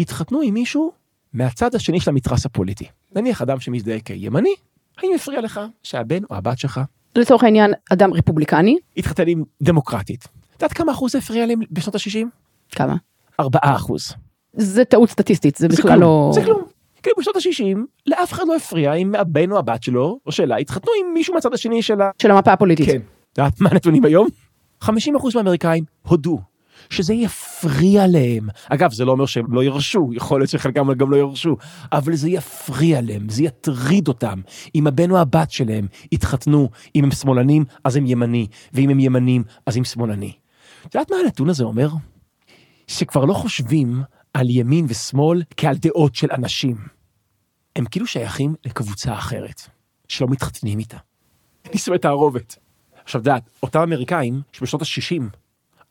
התחתנו 0.00 0.40
עם 0.40 0.54
מישהו 0.54 0.92
מהצד 1.32 1.74
השני 1.74 2.00
של 2.00 2.10
המתרס 2.10 2.46
הפוליטי. 2.46 2.86
נניח 3.16 3.42
אדם 3.42 3.60
שמזדהה 3.60 4.00
כימני, 4.00 4.54
האם 4.98 5.10
יפריע 5.14 5.40
לך 5.40 5.60
שהבן 5.82 6.24
או 6.30 6.36
הבת 6.36 6.58
שלך 6.58 6.80
לצורך 7.16 7.44
העניין, 7.44 7.72
אדם 7.92 8.14
רפובליקני, 8.14 8.76
התחתן 8.96 9.28
עם 9.28 9.44
דמוקרטית. 9.62 10.37
את 10.58 10.62
יודעת 10.62 10.76
כמה 10.76 10.92
אחוז 10.92 11.12
זה 11.12 11.18
הפריע 11.18 11.46
להם 11.46 11.60
בשנות 11.70 11.94
ה-60? 11.94 12.26
כמה? 12.72 12.96
4 13.40 13.58
אחוז. 13.62 14.12
זה 14.52 14.84
טעות 14.84 15.10
סטטיסטית, 15.10 15.56
זה 15.56 15.68
בכלל 15.68 15.82
כלום, 15.82 16.00
לא... 16.00 16.30
זה 16.34 16.44
כלום. 16.44 16.62
כאילו 17.02 17.16
בשנות 17.18 17.36
ה-60 17.36 17.78
לאף 18.06 18.32
אחד 18.32 18.42
לא 18.48 18.56
הפריע 18.56 18.94
אם 18.94 19.14
הבן 19.14 19.52
או 19.52 19.58
הבת 19.58 19.82
שלו 19.82 20.18
או 20.26 20.32
שלה 20.32 20.56
התחתנו 20.56 20.92
עם 21.00 21.14
מישהו 21.14 21.34
מהצד 21.34 21.54
השני 21.54 21.82
של 21.82 22.02
ה... 22.02 22.10
של 22.22 22.30
המפה 22.30 22.52
הפוליטית. 22.52 22.86
כן. 22.86 23.00
את 23.32 23.38
יודעת 23.38 23.60
מה 23.60 23.70
הנתונים 23.70 24.04
היום? 24.04 24.28
50% 24.84 24.88
מהאמריקאים 25.34 25.84
הודו 26.02 26.38
שזה 26.90 27.14
יפריע 27.14 28.06
להם. 28.06 28.48
אגב, 28.68 28.92
זה 28.92 29.04
לא 29.04 29.12
אומר 29.12 29.26
שהם 29.26 29.54
לא 29.54 29.64
ירשו, 29.64 30.10
יכול 30.12 30.40
להיות 30.40 30.50
שחלקם 30.50 30.92
גם 30.92 31.10
לא 31.10 31.16
ירשו, 31.16 31.56
אבל 31.92 32.14
זה 32.14 32.30
יפריע 32.30 33.00
להם, 33.00 33.28
זה 33.28 33.42
יטריד 33.42 34.08
אותם. 34.08 34.40
אם 34.74 34.86
הבן 34.86 35.10
או 35.10 35.18
הבת 35.18 35.50
שלהם 35.50 35.86
יתחתנו, 36.12 36.68
אם 36.96 37.04
הם 37.04 37.10
שמאלנים, 37.10 37.64
אז 37.84 37.96
הם 37.96 38.06
ימני, 38.06 38.46
ואם 38.72 38.90
הם 38.90 39.00
ימנים, 39.00 39.42
אז 39.66 39.76
הם 39.76 39.84
שמאלני. 39.84 40.32
את 40.86 40.94
יודעת 40.94 41.10
מה 41.10 41.16
הנתון 41.24 41.48
הזה 41.48 41.64
אומר? 41.64 41.88
שכבר 42.86 43.24
לא 43.24 43.34
חושבים 43.34 44.02
על 44.34 44.50
ימין 44.50 44.86
ושמאל 44.88 45.42
כעל 45.56 45.76
דעות 45.76 46.14
של 46.14 46.28
אנשים. 46.32 46.76
הם 47.76 47.84
כאילו 47.84 48.06
שייכים 48.06 48.54
לקבוצה 48.66 49.14
אחרת, 49.14 49.62
שלא 50.08 50.28
מתחתנים 50.28 50.78
איתה. 50.78 50.96
נישואי 51.72 51.98
תערובת. 51.98 52.56
עכשיו, 53.04 53.20
דעת, 53.20 53.50
אותם 53.62 53.80
אמריקאים 53.80 54.40
שבשנות 54.52 54.82
ה-60 54.82 55.22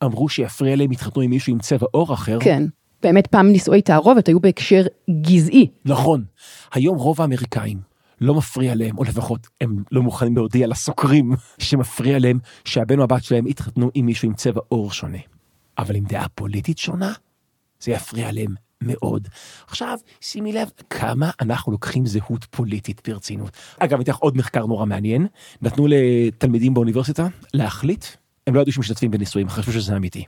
אמרו 0.03 0.29
שיפריע 0.29 0.75
להם 0.75 0.91
יתחתנו 0.91 1.22
עם 1.22 1.29
מישהו 1.29 1.53
עם 1.53 1.60
צבע 1.60 1.88
עור 1.91 2.13
אחר. 2.13 2.38
כן. 2.41 2.63
באמת 3.03 3.27
פעם 3.27 3.48
נישואי 3.48 3.82
תערובת 3.82 4.27
היו 4.27 4.39
בהקשר 4.39 4.86
גזעי. 5.22 5.67
נכון. 5.86 6.24
היום 6.74 6.98
רוב 6.98 7.22
האמריקאים 7.22 7.79
לא 8.22 8.36
מפריע 8.36 8.76
להם, 8.76 8.98
או 8.98 9.04
לפחות 9.04 9.48
הם 9.62 9.84
לא 9.92 10.02
מוכנים 10.02 10.36
להודיע 10.36 10.68
לסוקרים 10.68 11.32
שמפריע 11.58 12.20
להם 12.20 12.40
שהבן 12.66 13.00
או 13.00 13.04
הבת 13.04 13.24
שלהם 13.24 13.48
יתחתנו 13.48 13.92
עם 13.94 14.06
מישהו 14.06 14.28
עם 14.28 14.34
צבע 14.34 14.62
עור 14.68 14.92
שונה. 14.92 15.18
אבל 15.78 15.96
עם 15.96 16.04
דעה 16.04 16.30
פוליטית 16.30 16.78
שונה, 16.78 17.14
זה 17.80 17.92
יפריע 17.92 18.32
להם 18.32 18.56
מאוד. 18.82 19.28
עכשיו, 19.68 19.98
שימי 20.22 20.54
לב 20.54 20.70
כמה 20.90 21.32
אנחנו 21.42 21.72
לוקחים 21.72 22.06
זהות 22.06 22.44
פוליטית 22.44 23.10
ברצינות. 23.10 23.58
אגב, 23.80 23.94
אני 23.94 24.04
אתן 24.04 24.12
עוד 24.20 24.38
מחקר 24.38 24.66
נורא 24.66 24.86
מעניין. 24.86 25.28
נתנו 25.62 25.88
לתלמידים 25.90 26.74
באוניברסיטה 26.74 27.28
להחליט, 27.54 28.06
הם 28.48 28.56
לא 28.56 28.62
ידעו 28.62 28.74
שמשתתפים 28.74 29.12
בנישואים, 29.12 29.50
חשבו 29.50 29.72
שזה 29.72 29.96
אמיתי. 29.96 30.26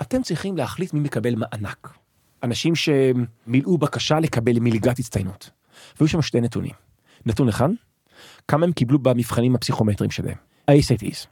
אתם 0.00 0.22
צריכים 0.22 0.56
להחליט 0.56 0.92
מי 0.92 1.00
מקבל 1.00 1.34
מענק. 1.34 1.98
אנשים 2.42 2.74
שמילאו 2.74 3.78
בקשה 3.78 4.20
לקבל 4.20 4.58
מלגת 4.60 4.98
הצטיינות. 4.98 5.50
והיו 6.00 6.08
שם 6.08 6.22
שתי 6.22 6.40
נתונים. 6.40 6.89
נתון 7.26 7.48
אחד, 7.48 7.68
כמה 8.48 8.66
הם 8.66 8.72
קיבלו 8.72 8.98
במבחנים 8.98 9.54
הפסיכומטריים 9.54 10.10
שלהם, 10.10 10.36
ה-SATs. 10.68 11.26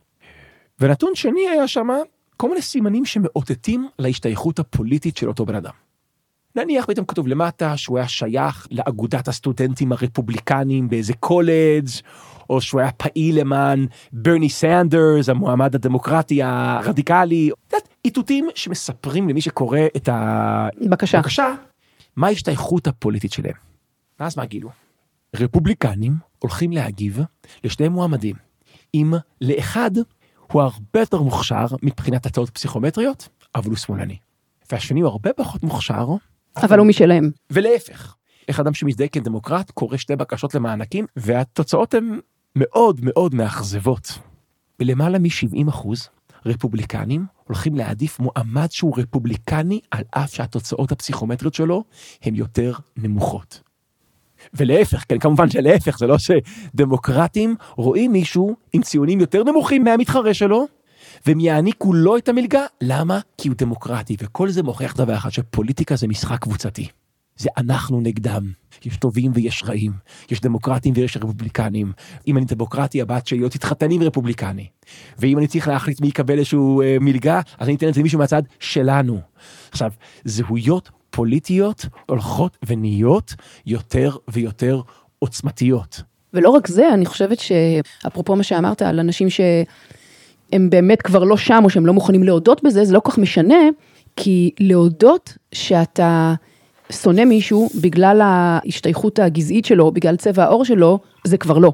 ונתון 0.81 1.15
שני 1.15 1.49
היה 1.49 1.69
שם 1.69 1.89
כל 2.37 2.49
מיני 2.49 2.63
סימנים 2.63 3.05
שמאותתים 3.05 3.89
להשתייכות 3.99 4.59
הפוליטית 4.59 5.17
של 5.17 5.29
אותו 5.29 5.47
בן 5.47 5.55
אדם. 5.55 5.73
נניח 6.57 6.87
פתאום 6.87 7.07
כתוב 7.07 7.29
למטה 7.29 7.77
שהוא 7.77 7.99
היה 7.99 8.09
שייך 8.09 8.67
לאגודת 8.71 9.29
הסטודנטים 9.29 9.93
הרפובליקנים 9.93 10.89
באיזה 10.89 11.13
קולג' 11.15 11.89
או 12.51 12.61
שהוא 12.61 12.81
היה 12.81 12.93
פעיל 12.93 13.41
למען 13.41 13.87
ברני 14.13 14.49
סנדרס 14.49 15.29
המועמד 15.29 15.75
הדמוקרטי 15.75 16.43
הרדיקלי. 16.43 17.51
איתותים 18.05 18.49
שמספרים 18.55 19.29
למי 19.29 19.41
שקורא 19.41 19.79
את 19.97 20.09
בקשה. 20.91 21.19
הבקשה 21.19 21.55
מה 22.17 22.27
ההשתייכות 22.27 22.87
הפוליטית 22.87 23.33
שלהם. 23.33 23.53
ואז 24.21 24.37
מה 24.37 24.45
גילו? 24.45 24.71
רפובליקנים 25.37 26.17
הולכים 26.39 26.73
להגיב 26.73 27.21
לשני 27.65 27.89
מועמדים 27.89 28.37
אם 28.95 29.15
לאחד 29.41 29.91
הוא 30.53 30.63
הרבה 30.63 31.01
יותר 31.01 31.23
מוכשר 31.23 31.67
מבחינת 31.83 32.27
הצעות 32.27 32.51
פסיכומטריות 32.51 33.29
אבל 33.55 33.69
הוא 33.69 33.77
שמאלני. 33.77 34.17
והשני 34.73 35.01
הוא 35.01 35.09
הרבה 35.09 35.33
פחות 35.33 35.63
מוכשר 35.63 36.09
אבל 36.57 36.79
הוא 36.79 36.87
משלהם. 36.87 37.31
ולהפך. 37.51 38.15
איך 38.49 38.61
אדם 38.61 38.75
שמזדהה 38.75 39.09
כדמוקרט 39.09 39.71
קורא 39.71 39.97
שתי 39.97 40.17
בקשות 40.17 40.55
למענקים 40.55 41.07
והתוצאות 41.17 41.95
הן 41.95 42.21
מאוד 42.57 43.01
מאוד 43.03 43.35
מאכזבות. 43.35 44.19
בלמעלה 44.79 45.19
מ-70 45.19 45.69
אחוז 45.69 46.09
רפובליקנים 46.47 47.27
הולכים 47.45 47.77
להעדיף 47.77 48.19
מועמד 48.19 48.71
שהוא 48.71 48.99
רפובליקני 48.99 49.81
על 49.91 50.05
אף 50.11 50.35
שהתוצאות 50.35 50.93
הפסיכומטריות 50.93 51.55
שלו 51.55 51.85
הן 52.23 52.35
יותר 52.35 52.73
נמוכות. 52.97 53.68
ולהפך, 54.55 55.05
כן 55.09 55.19
כמובן 55.19 55.51
שלהפך 55.51 55.99
זה 55.99 56.07
לא 56.07 56.17
שדמוקרטים 56.19 57.57
רואים 57.77 58.13
מישהו 58.13 58.57
עם 58.73 58.83
ציונים 58.83 59.21
יותר 59.21 59.43
נמוכים 59.45 59.85
מהמתחרה 59.85 60.35
שלו 60.35 60.67
והם 61.27 61.41
יעניקו 61.41 61.93
לו 61.93 62.17
את 62.17 62.29
המלגה, 62.29 62.63
למה? 62.81 63.21
כי 63.39 63.49
הוא 63.49 63.57
דמוקרטי 63.59 64.17
וכל 64.21 64.49
זה 64.49 64.63
מוכיח 64.63 64.97
דבר 64.97 65.17
אחד 65.17 65.31
שפוליטיקה 65.31 65.97
זה 65.97 66.09
משחק 66.09 66.39
קבוצתי. 66.39 66.89
זה 67.37 67.49
אנחנו 67.57 68.01
נגדם. 68.01 68.53
יש 68.85 68.97
טובים 68.97 69.31
ויש 69.35 69.65
רעים, 69.67 69.93
יש 70.31 70.41
דמוקרטים 70.41 70.95
ויש 70.97 71.17
רפובליקנים. 71.17 71.93
אם 72.29 72.37
אני 72.37 72.45
דמוקרטי 72.45 73.03
הבת 73.03 73.27
שלי 73.27 73.39
לא 73.39 73.49
תתחתן 73.49 73.91
עם 73.91 74.03
רפובליקני. 74.03 74.67
ואם 75.19 75.39
אני 75.39 75.47
צריך 75.47 75.69
להחליט 75.69 76.01
מי 76.01 76.09
יקבל 76.09 76.39
איזשהו 76.39 76.83
אה, 76.83 76.97
מלגה, 77.01 77.41
אז 77.59 77.69
אני 77.69 77.77
אתן 77.77 77.89
את 77.89 77.95
זה 77.95 78.01
למישהו 78.01 78.19
מהצד 78.19 78.43
שלנו. 78.61 79.21
עכשיו, 79.71 79.93
זהויות 80.25 80.91
פוליטיות 81.11 81.87
הולכות 82.07 82.57
ונהיות 82.67 83.35
יותר 83.67 84.17
ויותר 84.29 84.81
עוצמתיות. 85.19 86.03
ולא 86.35 86.51
רק 86.51 86.67
זה, 86.67 86.89
אני 86.95 87.07
חושבת 87.07 87.39
שאפרופו 87.39 88.37
מה 88.37 88.43
שאמרת 88.43 88.83
על 88.83 89.01
אנשים 89.01 89.31
שהם 89.31 90.71
באמת 90.71 91.03
כבר 91.03 91.25
לא 91.25 91.37
שם 91.37 91.61
או 91.65 91.71
שהם 91.71 91.87
לא 91.87 91.93
מוכנים 91.93 92.23
להודות 92.23 92.65
בזה, 92.65 92.85
זה 92.85 92.95
לא 92.95 93.01
כל 93.01 93.11
כך 93.11 93.19
משנה, 93.19 93.59
כי 94.17 94.51
להודות 94.61 95.37
שאתה 95.53 96.35
שונא 96.93 97.25
מישהו 97.25 97.69
בגלל 97.81 98.21
ההשתייכות 98.25 99.19
הגזעית 99.19 99.65
שלו, 99.65 99.93
בגלל 99.93 100.17
צבע 100.17 100.45
העור 100.45 100.65
שלו, 100.65 100.99
זה 101.25 101.37
כבר 101.37 101.59
לא. 101.59 101.73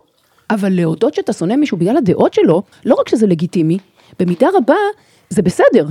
אבל 0.51 0.73
להודות 0.73 1.15
שאתה 1.15 1.33
שונא 1.33 1.57
מישהו 1.57 1.79
בגלל 1.79 1.97
הדעות 1.97 2.35
שלו, 2.35 2.63
לא 2.85 2.95
רק 2.95 3.09
שזה 3.09 3.27
לגיטימי, 3.27 3.79
במידה 4.19 4.49
רבה 4.55 4.75
זה 5.31 5.43
בסדר. 5.43 5.87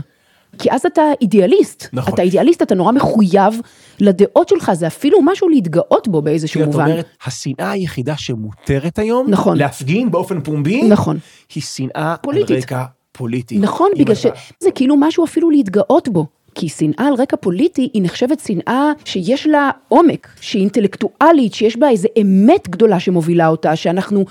כי 0.59 0.71
אז 0.71 0.85
אתה 0.85 1.01
אידיאליסט. 1.21 1.87
נכון. 1.93 2.13
אתה 2.13 2.21
אידיאליסט, 2.21 2.61
אתה 2.61 2.75
נורא 2.75 2.91
מחויב 2.91 3.61
לדעות 3.99 4.49
שלך, 4.49 4.71
זה 4.73 4.87
אפילו 4.87 5.21
משהו 5.21 5.49
להתגאות 5.49 6.07
בו 6.07 6.21
באיזשהו 6.21 6.61
את 6.61 6.65
מובן. 6.67 6.85
אומרת, 6.85 7.05
השנאה 7.25 7.71
היחידה 7.71 8.17
שמותרת 8.17 8.99
היום, 8.99 9.25
נכון. 9.29 9.57
להפגין 9.57 10.11
באופן 10.11 10.41
פומבי, 10.41 10.83
נכון. 10.83 11.17
היא 11.55 11.63
שנאה 11.63 12.15
פוליטית. 12.21 12.51
על 12.51 12.57
רקע 12.57 12.83
פוליטי. 13.11 13.57
נכון, 13.59 13.89
בגלל 13.99 14.15
אתה- 14.15 14.29
שזה 14.59 14.71
כאילו 14.75 14.95
משהו 14.97 15.25
אפילו 15.25 15.49
להתגאות 15.49 16.09
בו. 16.09 16.25
כי 16.55 16.69
שנאה 16.69 17.07
על 17.07 17.13
רקע 17.13 17.37
פוליטי 17.37 17.89
היא 17.93 18.01
נחשבת 18.03 18.39
שנאה 18.39 18.91
שיש 19.05 19.47
לה 19.47 19.69
עומק, 19.87 20.27
שהיא 20.41 20.59
אינטלקטואלית, 20.61 21.53
שיש 21.53 21.77
בה 21.77 21.89
איזה 21.89 22.07
אמת 22.21 22.69
גדולה 22.69 22.99
שמובילה 22.99 23.47
אותה, 23.47 23.75
שאנחנו, 23.75 24.25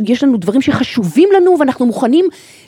יש 0.00 0.22
לנו 0.22 0.36
דברים 0.36 0.62
שחשובים 0.62 1.28
לנו 1.36 1.56
ואנחנו 1.58 1.86
מוכנים 1.86 2.24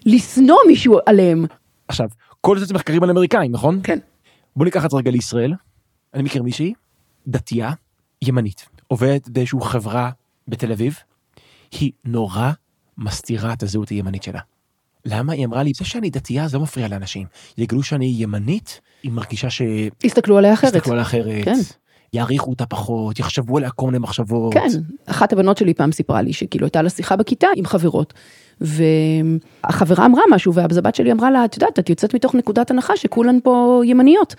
לשנוא 0.07 0.57
מישהו 0.67 0.99
עליהם. 1.07 1.47
עכשיו, 1.88 2.07
כל 2.49 2.59
זה 2.59 2.75
מחקרים 2.75 3.02
על 3.02 3.11
אמריקאים, 3.11 3.52
נכון? 3.52 3.81
כן. 3.83 3.99
בוא 4.57 4.64
ניקח 4.64 4.85
את 4.85 4.90
זה 4.90 4.97
רגע 4.97 5.11
לישראל. 5.11 5.55
אני 6.14 6.23
מכיר 6.23 6.43
מישהי, 6.43 6.73
דתייה, 7.26 7.73
ימנית, 8.23 8.69
עובדת 8.87 9.28
באיזושהי 9.28 9.59
חברה 9.62 10.11
בתל 10.49 10.73
אביב, 10.73 10.99
היא 11.81 11.93
נורא 12.05 12.50
מסתירה 12.99 13.52
את 13.52 13.62
הזהות 13.62 13.88
הימנית 13.88 14.23
שלה. 14.23 14.40
למה? 15.05 15.33
היא 15.33 15.47
אמרה 15.47 15.62
לי, 15.62 15.73
זה 15.76 15.85
שאני 15.85 16.11
דתייה 16.11 16.49
זה 16.49 16.57
לא 16.57 16.62
מפריע 16.62 16.88
לאנשים. 16.88 17.26
יגלו 17.59 17.83
שאני 17.83 18.14
ימנית, 18.19 18.81
היא 19.02 19.12
מרגישה 19.12 19.50
ש... 19.50 19.62
הסתכלו 20.05 20.38
עליה 20.38 20.55
אחרת. 20.55 20.75
יסתכלו 20.75 20.93
עליה 20.93 21.02
אחרת. 21.02 21.45
כן. 21.45 21.59
יעריכו 22.12 22.50
אותה 22.50 22.67
פחות, 22.67 23.19
יחשבו 23.19 23.57
עליה 23.57 23.71
כל 23.71 23.87
מיני 23.87 23.99
מחשבות. 23.99 24.55
כן, 24.55 24.69
אחת 25.07 25.33
הבנות 25.33 25.57
שלי 25.57 25.75
פעם 25.75 25.93
סיפרה 25.93 26.23
לי 26.23 26.33
שכאילו 26.33 26.67
הייתה 26.67 26.83
לה 26.83 26.90
שיחה 26.90 27.17
בכיתה 27.17 27.47
עם 27.57 27.67
חברות. 27.67 28.14
והחברה 28.61 30.07
אמרה 30.07 30.23
משהו 30.31 30.55
ואז 30.55 30.77
הבת 30.77 30.95
שלי 30.95 31.12
אמרה 31.12 31.31
לה, 31.31 31.45
את 31.45 31.55
יודעת, 31.55 31.79
את 31.79 31.91
יוצאת 31.91 32.15
מתוך 32.15 32.35
נקודת 32.35 32.71
הנחה 32.71 32.97
שכולן 32.97 33.38
פה 33.43 33.83
ימניות. 33.85 34.35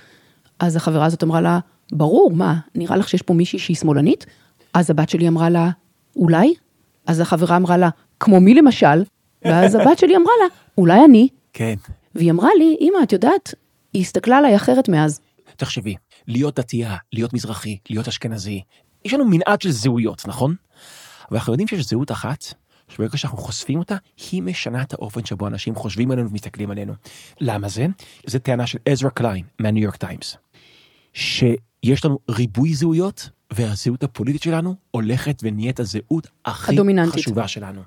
אז 0.60 0.76
החברה 0.76 1.06
הזאת 1.06 1.24
אמרה 1.24 1.42
לה, 1.42 1.60
ברור, 1.92 2.32
מה, 2.32 2.56
נראה 2.76 2.98
לך 2.98 3.10
שיש 3.10 3.22
פה 3.22 3.34
מישהי 3.34 3.60
שהיא 3.60 3.78
שמאלנית? 3.78 4.26
אז 4.74 4.90
הבת 4.90 5.10
שלי 5.10 5.28
אמרה 5.28 5.50
לה, 5.50 5.70
אולי? 6.16 6.54
אז 7.08 7.20
החברה 7.20 7.58
אמרה 7.58 7.78
לה, 7.78 7.90
כמו 8.20 8.42
מי 8.42 8.54
למשל? 8.54 9.04
ואז 9.46 9.76
הבת 9.76 10.00
שלי 10.00 10.16
אמרה 10.16 10.34
לה, 10.42 10.48
אולי 10.78 11.06
אני? 11.06 11.28
כן. 11.54 11.76
והיא 12.16 12.32
אמרה 12.32 12.50
לי, 12.58 12.78
אמא, 12.82 13.04
את 13.04 13.14
יודעת, 13.14 13.54
היא 13.94 14.02
הסתכלה 14.02 14.38
עליי 14.38 14.56
אחרת 14.56 14.90
מאז. 14.90 15.20
תחשבי, 15.58 15.96
להיות 16.28 16.60
דתייה, 16.60 16.96
להיות 17.14 17.34
מזרחי, 17.34 17.78
להיות 17.90 18.08
אשכנזי, 18.08 18.62
יש 19.06 19.14
לנו 19.14 19.26
מנעד 19.26 19.62
של 19.62 19.72
זהויות, 19.72 20.28
נכון? 20.28 20.56
אבל 21.30 21.38
אנחנו 21.38 21.54
יודעים 21.54 21.68
שיש 21.68 21.86
זהות 21.86 22.12
אחת, 22.12 22.46
שברגע 22.90 23.18
שאנחנו 23.18 23.38
חושפים 23.38 23.80
אותה, 23.80 23.96
היא 24.32 24.42
משנה 24.42 24.82
את 24.82 24.94
האופן 24.94 25.26
שבו 25.26 25.48
אנשים 25.48 25.76
חושבים 25.76 26.12
עלינו 26.12 26.30
ומסתכלים 26.30 26.72
עלינו. 26.72 26.94
למה 27.42 27.70
זה? 27.70 27.88
זו 28.26 28.40
טענה 28.40 28.68
של 28.68 28.78
עזרא 28.86 29.10
קליין 29.10 29.46
מהניו 29.60 29.84
יורק 29.84 29.96
טיימס. 29.96 30.38
שיש 31.14 32.06
לנו 32.06 32.20
ריבוי 32.30 32.74
זהויות, 32.74 33.30
והזהות 33.54 34.04
הפוליטית 34.04 34.42
שלנו 34.42 34.76
הולכת 34.92 35.40
ונהיית 35.44 35.80
הזהות 35.80 36.28
הכי 36.46 36.74
הדומיננטית. 36.74 37.14
חשובה 37.14 37.48
שלנו. 37.48 37.82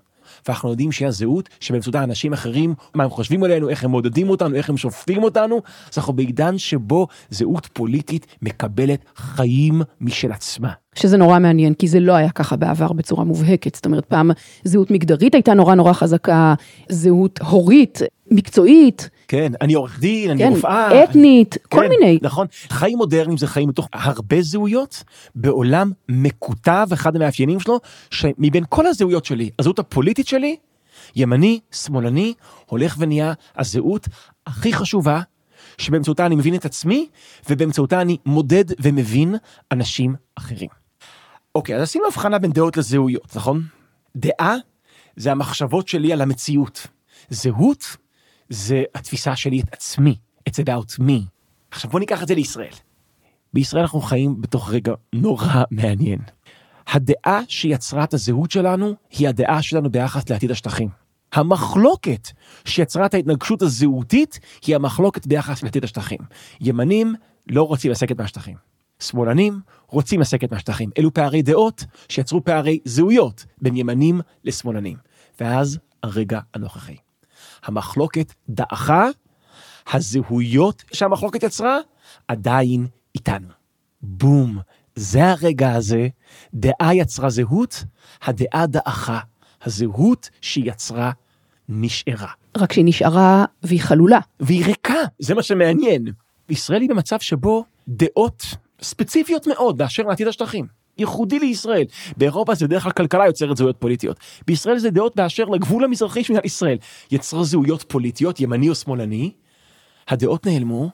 ואנחנו 0.46 0.70
יודעים 0.70 0.92
שהיא 0.92 1.08
הזהות 1.08 1.48
שבאמצעותה 1.60 2.04
אנשים 2.04 2.32
אחרים, 2.32 2.74
מה 2.94 3.04
הם 3.04 3.10
חושבים 3.10 3.44
עלינו, 3.44 3.68
איך 3.68 3.84
הם 3.84 3.90
מודדים 3.90 4.30
אותנו, 4.30 4.54
איך 4.54 4.70
הם 4.70 4.76
שופטים 4.76 5.22
אותנו, 5.22 5.62
אז 5.92 5.98
אנחנו 5.98 6.12
בעידן 6.12 6.58
שבו 6.58 7.06
זהות 7.30 7.68
פוליטית 7.72 8.26
מקבלת 8.42 9.04
חיים 9.16 9.82
משל 10.00 10.32
עצמה. 10.32 10.72
שזה 10.94 11.16
נורא 11.16 11.38
מעניין, 11.38 11.74
כי 11.74 11.88
זה 11.88 12.00
לא 12.00 12.12
היה 12.12 12.30
ככה 12.30 12.56
בעבר 12.56 12.92
בצורה 12.92 13.24
מובהקת. 13.24 13.74
זאת 13.74 13.86
אומרת, 13.86 14.04
פעם 14.04 14.30
זהות 14.64 14.90
מגדרית 14.90 15.34
הייתה 15.34 15.54
נורא 15.54 15.74
נורא 15.74 15.92
חזקה, 15.92 16.54
זהות 16.88 17.40
הורית, 17.40 18.00
מקצועית, 18.30 19.10
כן, 19.32 19.52
אני 19.60 19.74
עורך 19.74 20.00
דין, 20.00 20.30
אני 20.30 20.38
כן, 20.38 20.52
רופאה. 20.52 21.04
אתנית, 21.04 21.56
כל 21.68 21.80
כן, 21.82 21.88
מיני. 21.88 22.18
נכון. 22.22 22.46
חיים 22.68 22.98
מודרניים 22.98 23.38
זה 23.38 23.46
חיים 23.46 23.68
מתוך 23.68 23.88
הרבה 23.92 24.42
זהויות, 24.42 25.04
בעולם 25.34 25.90
מקוטב, 26.08 26.86
אחד 26.92 27.16
המאפיינים 27.16 27.60
שלו, 27.60 27.80
שמבין 28.10 28.64
כל 28.68 28.86
הזהויות 28.86 29.24
שלי, 29.24 29.50
הזהות 29.58 29.78
הפוליטית 29.78 30.26
שלי, 30.26 30.56
ימני, 31.16 31.60
שמאלני, 31.72 32.34
הולך 32.66 32.96
ונהיה 32.98 33.32
הזהות 33.56 34.08
הכי 34.46 34.72
חשובה, 34.72 35.20
שבאמצעותה 35.78 36.26
אני 36.26 36.36
מבין 36.36 36.54
את 36.54 36.64
עצמי, 36.64 37.08
ובאמצעותה 37.50 38.00
אני 38.00 38.16
מודד 38.26 38.64
ומבין 38.80 39.34
אנשים 39.72 40.14
אחרים. 40.38 40.81
אוקיי, 41.54 41.76
אז 41.76 41.82
עשינו 41.82 42.06
הבחנה 42.06 42.38
בין 42.38 42.52
דעות 42.52 42.76
לזהויות, 42.76 43.36
נכון? 43.36 43.62
דעה 44.16 44.54
זה 45.16 45.32
המחשבות 45.32 45.88
שלי 45.88 46.12
על 46.12 46.20
המציאות. 46.20 46.86
זהות 47.30 47.96
זה 48.48 48.82
התפיסה 48.94 49.36
שלי 49.36 49.60
את 49.60 49.74
עצמי, 49.74 50.16
it's 50.50 50.52
about 50.52 51.00
me. 51.00 51.22
עכשיו 51.70 51.90
בוא 51.90 52.00
ניקח 52.00 52.22
את 52.22 52.28
זה 52.28 52.34
לישראל. 52.34 52.72
בישראל 53.52 53.82
אנחנו 53.82 54.00
חיים 54.00 54.40
בתוך 54.40 54.70
רגע 54.70 54.92
נורא 55.12 55.62
מעניין. 55.70 56.18
הדעה 56.86 57.40
שיצרה 57.48 58.04
את 58.04 58.14
הזהות 58.14 58.50
שלנו 58.50 58.94
היא 59.10 59.28
הדעה 59.28 59.62
שלנו 59.62 59.90
ביחס 59.90 60.30
לעתיד 60.30 60.50
השטחים. 60.50 60.88
המחלוקת 61.32 62.28
שיצרה 62.64 63.06
את 63.06 63.14
ההתנגשות 63.14 63.62
הזהותית 63.62 64.40
היא 64.66 64.76
המחלוקת 64.76 65.26
ביחס 65.26 65.62
לעתיד 65.62 65.84
השטחים. 65.84 66.18
ימנים 66.60 67.14
לא 67.46 67.62
רוצים 67.62 67.90
לסקת 67.90 68.20
מהשטחים. 68.20 68.71
שמאלנים 69.02 69.60
רוצים 69.88 70.20
לסקת 70.20 70.52
מהשטחים. 70.52 70.90
אלו 70.98 71.14
פערי 71.14 71.42
דעות 71.42 71.84
שיצרו 72.08 72.44
פערי 72.44 72.78
זהויות 72.84 73.44
בין 73.60 73.76
ימנים 73.76 74.20
לשמאלנים. 74.44 74.96
ואז 75.40 75.78
הרגע 76.02 76.40
הנוכחי. 76.54 76.96
המחלוקת 77.64 78.32
דעכה, 78.48 79.06
הזהויות 79.92 80.84
שהמחלוקת 80.92 81.42
יצרה 81.42 81.78
עדיין 82.28 82.86
איתנו. 83.14 83.48
בום, 84.02 84.58
זה 84.96 85.30
הרגע 85.30 85.72
הזה, 85.72 86.08
דעה 86.54 86.94
יצרה 86.94 87.30
זהות, 87.30 87.84
הדעה 88.22 88.66
דעכה, 88.66 89.18
הזהות 89.62 90.30
שהיא 90.40 90.70
יצרה 90.70 91.10
נשארה. 91.68 92.28
רק 92.56 92.72
שהיא 92.72 92.84
נשארה 92.84 93.44
והיא 93.62 93.80
חלולה. 93.80 94.18
והיא 94.40 94.64
ריקה, 94.64 94.98
זה 95.18 95.34
מה 95.34 95.42
שמעניין. 95.42 96.04
ישראל 96.48 96.80
היא 96.80 96.90
במצב 96.90 97.20
שבו 97.20 97.64
דעות 97.88 98.44
ספציפיות 98.82 99.46
מאוד 99.46 99.78
באשר 99.78 100.02
לעתיד 100.02 100.28
השטחים. 100.28 100.66
ייחודי 100.98 101.38
לישראל. 101.38 101.84
באירופה 102.16 102.54
זה 102.54 102.66
בדרך 102.66 102.82
כלל 102.82 102.92
כלכלה 102.92 103.26
יוצרת 103.26 103.56
זהויות 103.56 103.76
פוליטיות. 103.78 104.16
בישראל 104.46 104.78
זה 104.78 104.90
דעות 104.90 105.16
באשר 105.16 105.44
לגבול 105.44 105.84
המזרחי 105.84 106.24
של 106.24 106.32
מדינת 106.32 106.44
ישראל. 106.44 106.78
יצרו 107.10 107.44
זהויות 107.44 107.82
פוליטיות, 107.88 108.40
ימני 108.40 108.68
או 108.68 108.74
שמאלני, 108.74 109.32
הדעות 110.08 110.46
נעלמו, 110.46 110.90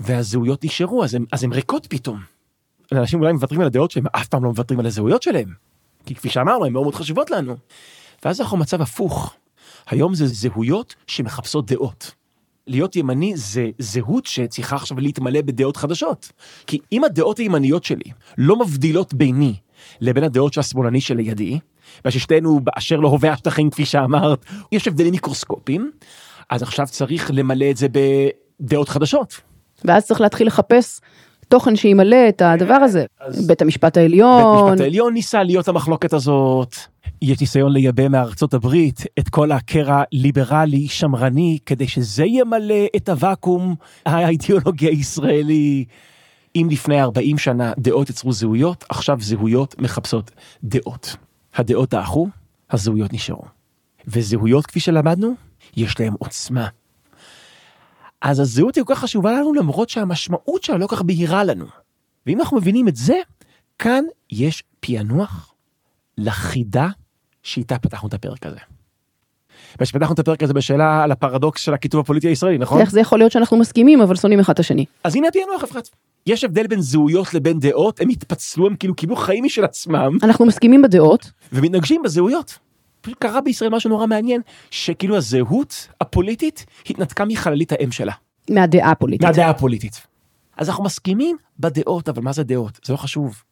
והזהויות 0.00 0.64
נשארו, 0.64 1.04
אז 1.04 1.16
אז 1.32 1.44
הן 1.44 1.52
ריקות 1.52 1.86
פתאום. 1.86 2.20
אנשים 2.92 3.20
אולי 3.20 3.32
מוותרים 3.32 3.60
על 3.60 3.66
הדעות 3.66 3.90
שלהם, 3.90 4.06
אף 4.12 4.26
פעם 4.26 4.44
לא 4.44 4.50
מוותרים 4.50 4.80
על 4.80 4.86
הזהויות 4.86 5.22
שלהם. 5.22 5.48
כי 6.06 6.14
כפי 6.14 6.28
שאמרנו, 6.28 6.64
הן 6.64 6.72
מאוד 6.72 6.82
מאוד 6.82 6.94
חשובות 6.94 7.30
לנו. 7.30 7.56
ואז 8.24 8.40
אנחנו 8.40 8.56
במצב 8.56 8.82
הפוך. 8.82 9.34
היום 9.86 10.14
זה 10.14 10.26
זהויות 10.26 10.94
שמחפשות 11.06 11.66
דעות. 11.66 12.14
להיות 12.66 12.96
ימני 12.96 13.32
זה 13.36 13.70
זהות 13.78 14.26
שצריכה 14.26 14.76
עכשיו 14.76 15.00
להתמלא 15.00 15.40
בדעות 15.42 15.76
חדשות. 15.76 16.32
כי 16.66 16.78
אם 16.92 17.04
הדעות 17.04 17.38
הימניות 17.38 17.84
שלי 17.84 18.10
לא 18.38 18.56
מבדילות 18.56 19.14
ביני 19.14 19.54
לבין 20.00 20.24
הדעות 20.24 20.52
של 20.52 20.60
השמאלני 20.60 21.00
שלידי, 21.00 21.58
וששתינו 22.04 22.60
באשר 22.60 23.00
להווה 23.00 23.32
השטחים 23.32 23.70
כפי 23.70 23.84
שאמרת, 23.84 24.44
יש 24.72 24.88
הבדלים 24.88 25.12
מיקרוסקופיים, 25.12 25.90
אז 26.50 26.62
עכשיו 26.62 26.86
צריך 26.86 27.30
למלא 27.34 27.70
את 27.70 27.76
זה 27.76 27.86
בדעות 28.60 28.88
חדשות. 28.88 29.40
ואז 29.84 30.06
צריך 30.06 30.20
להתחיל 30.20 30.46
לחפש 30.46 31.00
תוכן 31.48 31.76
שימלא 31.76 32.28
את 32.28 32.42
הדבר 32.42 32.74
הזה. 32.74 33.04
בית 33.46 33.62
המשפט 33.62 33.84
בית 33.84 33.96
העליון, 33.96 34.58
המשפט 34.58 34.80
העליון 34.80 35.14
ניסה 35.14 35.42
להיות 35.42 35.68
המחלוקת 35.68 36.12
הזאת. 36.12 36.76
יש 37.22 37.40
ניסיון 37.40 37.72
לייבא 37.72 38.08
מארצות 38.08 38.54
הברית 38.54 39.04
את 39.18 39.28
כל 39.28 39.52
הקרע 39.52 40.02
ליברלי 40.12 40.88
שמרני 40.88 41.58
כדי 41.66 41.88
שזה 41.88 42.24
ימלא 42.24 42.86
את 42.96 43.08
הוואקום 43.08 43.74
האידיאולוגי 44.06 44.86
הישראלי. 44.86 45.84
אם 46.56 46.68
לפני 46.70 47.02
40 47.02 47.38
שנה 47.38 47.72
דעות 47.78 48.10
יצרו 48.10 48.32
זהויות, 48.32 48.84
עכשיו 48.88 49.18
זהויות 49.20 49.74
מחפשות 49.78 50.30
דעות. 50.64 51.16
הדעות 51.54 51.90
דעכו, 51.90 52.28
הזהויות 52.70 53.12
נשארו. 53.12 53.44
וזהויות, 54.08 54.66
כפי 54.66 54.80
שלמדנו, 54.80 55.34
יש 55.76 56.00
להן 56.00 56.12
עוצמה. 56.18 56.68
אז 58.26 58.40
הזהות 58.40 58.74
היא 58.74 58.84
כל 58.84 58.94
כך 58.94 59.00
חשובה 59.00 59.32
לנו 59.32 59.54
למרות 59.54 59.88
שהמשמעות 59.88 60.62
שלה 60.62 60.76
לא 60.76 60.86
כל 60.86 60.96
כך 60.96 61.02
בהירה 61.02 61.44
לנו. 61.44 61.66
ואם 62.26 62.40
אנחנו 62.40 62.56
מבינים 62.56 62.88
את 62.88 62.96
זה, 62.96 63.16
כאן 63.78 64.04
יש 64.30 64.62
פענוח 64.80 65.54
לחידה 66.18 66.88
שאיתה 67.42 67.78
פתחנו 67.78 68.08
את 68.08 68.14
הפרק 68.14 68.46
הזה. 68.46 68.58
ושפתחנו 69.80 70.14
את 70.14 70.18
הפרק 70.18 70.42
הזה 70.42 70.54
בשאלה 70.54 71.02
על 71.02 71.12
הפרדוקס 71.12 71.60
של 71.60 71.74
הכיתוב 71.74 72.00
הפוליטי 72.00 72.28
הישראלי, 72.28 72.58
נכון? 72.58 72.80
איך 72.80 72.90
זה 72.90 73.00
יכול 73.00 73.18
להיות 73.18 73.32
שאנחנו 73.32 73.56
מסכימים 73.56 74.00
אבל 74.00 74.16
שונאים 74.16 74.40
אחד 74.40 74.52
את 74.52 74.58
השני. 74.58 74.84
אז 75.04 75.16
הנה 75.16 75.28
הפענוח 75.28 75.64
אפרת. 75.64 75.88
יש 76.26 76.44
הבדל 76.44 76.66
בין 76.66 76.80
זהויות 76.80 77.34
לבין 77.34 77.58
דעות, 77.58 78.00
הם 78.00 78.08
התפצלו, 78.08 78.66
הם 78.66 78.76
כאילו 78.76 78.94
קיבלו 78.94 79.16
חיים 79.16 79.44
משל 79.44 79.64
עצמם, 79.64 80.18
אנחנו 80.22 80.46
מסכימים 80.46 80.82
בדעות, 80.82 81.30
ומתנגשים 81.52 82.02
בזהויות. 82.02 82.58
פשוט 83.06 83.18
קרה 83.18 83.40
בישראל 83.40 83.70
משהו 83.70 83.90
נורא 83.90 84.06
מעניין, 84.06 84.40
שכאילו 84.70 85.16
הזהות 85.16 85.88
הפוליטית 86.00 86.66
התנתקה 86.90 87.24
מחללית 87.24 87.72
האם 87.72 87.92
שלה. 87.92 88.12
מהדעה 88.50 88.90
הפוליטית. 88.90 89.26
מהדעה 89.26 89.50
הפוליטית. 89.50 90.06
אז 90.56 90.68
אנחנו 90.68 90.84
מסכימים 90.84 91.36
בדעות, 91.58 92.08
אבל 92.08 92.22
מה 92.22 92.32
זה 92.32 92.42
דעות? 92.42 92.80
זה 92.84 92.92
לא 92.92 92.98
חשוב. 92.98 93.42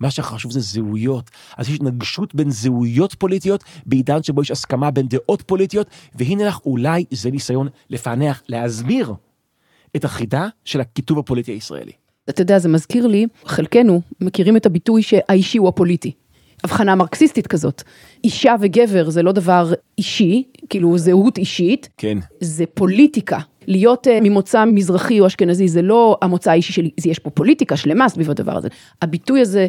מה 0.00 0.10
שחשוב 0.10 0.52
זה 0.52 0.60
זהויות. 0.60 1.30
אז 1.56 1.68
יש 1.68 1.74
התנגשות 1.74 2.34
בין 2.34 2.50
זהויות 2.50 3.14
פוליטיות 3.14 3.64
בעידן 3.86 4.22
שבו 4.22 4.42
יש 4.42 4.50
הסכמה 4.50 4.90
בין 4.90 5.08
דעות 5.08 5.42
פוליטיות, 5.42 5.86
והנה 6.14 6.44
לך 6.44 6.58
אולי 6.66 7.04
זה 7.10 7.30
ניסיון 7.30 7.68
לפענח, 7.90 8.42
להסביר 8.48 9.14
את 9.96 10.04
החידה 10.04 10.48
של 10.64 10.80
הכיתוב 10.80 11.18
הפוליטי 11.18 11.52
הישראלי. 11.52 11.92
אתה 12.28 12.42
יודע, 12.42 12.58
זה 12.58 12.68
מזכיר 12.68 13.06
לי, 13.06 13.26
חלקנו 13.44 14.02
מכירים 14.20 14.56
את 14.56 14.66
הביטוי 14.66 15.02
שהאישי 15.02 15.58
הוא 15.58 15.68
הפוליטי. 15.68 16.12
הבחנה 16.64 16.94
מרקסיסטית 16.94 17.46
כזאת. 17.46 17.82
אישה 18.24 18.54
וגבר 18.60 19.10
זה 19.10 19.22
לא 19.22 19.32
דבר 19.32 19.72
אישי, 19.98 20.42
כאילו 20.68 20.98
זהות 20.98 21.38
אישית, 21.38 21.88
כן. 21.96 22.18
זה 22.40 22.64
פוליטיקה. 22.74 23.38
להיות 23.66 24.06
uh, 24.06 24.10
ממוצא 24.22 24.64
מזרחי 24.64 25.20
או 25.20 25.26
אשכנזי 25.26 25.68
זה 25.68 25.82
לא 25.82 26.18
המוצא 26.22 26.50
האישי 26.50 26.72
שלי, 26.72 26.90
זה 27.00 27.10
יש 27.10 27.18
פה 27.18 27.30
פוליטיקה 27.30 27.76
שלמה 27.76 28.08
סביב 28.08 28.30
הדבר 28.30 28.56
הזה. 28.56 28.68
הביטוי 29.02 29.40
הזה, 29.40 29.66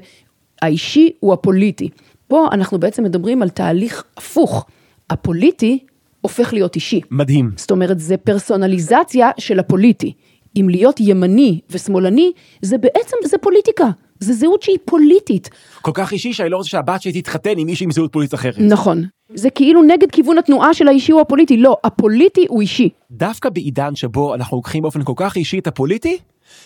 האישי 0.62 1.10
הוא 1.20 1.34
הפוליטי. 1.34 1.90
פה 2.28 2.48
אנחנו 2.52 2.80
בעצם 2.80 3.04
מדברים 3.04 3.42
על 3.42 3.50
תהליך 3.50 4.04
הפוך. 4.18 4.66
הפוליטי 5.10 5.80
הופך 6.22 6.54
להיות 6.54 6.76
אישי. 6.76 7.02
מדהים. 7.12 7.52
זאת 7.56 7.72
אומרת, 7.72 8.00
זה 8.00 8.18
פרסונליזציה 8.18 9.30
של 9.38 9.60
הפוליטי. 9.60 10.14
אם 10.56 10.70
להיות 10.70 11.00
ימני 11.00 11.60
ושמאלני, 11.70 12.32
זה 12.62 12.78
בעצם, 12.78 13.18
זה 13.26 13.38
פוליטיקה. 13.38 13.90
זה 14.20 14.34
זהות 14.34 14.62
שהיא 14.62 14.78
פוליטית. 14.86 15.50
כל 15.82 15.92
כך 15.94 16.12
אישי 16.12 16.34
שאני 16.34 16.50
לא 16.50 16.58
רוצה 16.58 16.70
שהבת 16.70 17.02
שלי 17.02 17.22
תתחתן 17.22 17.58
עם 17.58 17.68
מישהו 17.68 17.84
עם 17.84 17.92
זהות 17.92 18.12
פוליטית 18.12 18.34
אחרת. 18.34 18.60
נכון. 18.60 19.06
זה 19.34 19.50
כאילו 19.50 19.84
נגד 19.84 20.12
כיוון 20.12 20.38
התנועה 20.38 20.74
של 20.74 20.88
האישי 20.88 21.12
או 21.12 21.22
הפוליטי. 21.22 21.58
לא, 21.58 21.78
הפוליטי 21.84 22.46
הוא 22.50 22.62
אישי. 22.62 22.90
דווקא 23.12 23.50
בעידן 23.50 23.96
שבו 23.96 24.36
אנחנו 24.36 24.58
לוקחים 24.58 24.82
באופן 24.82 25.04
כל 25.04 25.14
כך 25.16 25.36
אישי 25.36 25.60
את 25.60 25.68
הפוליטי, 25.68 26.18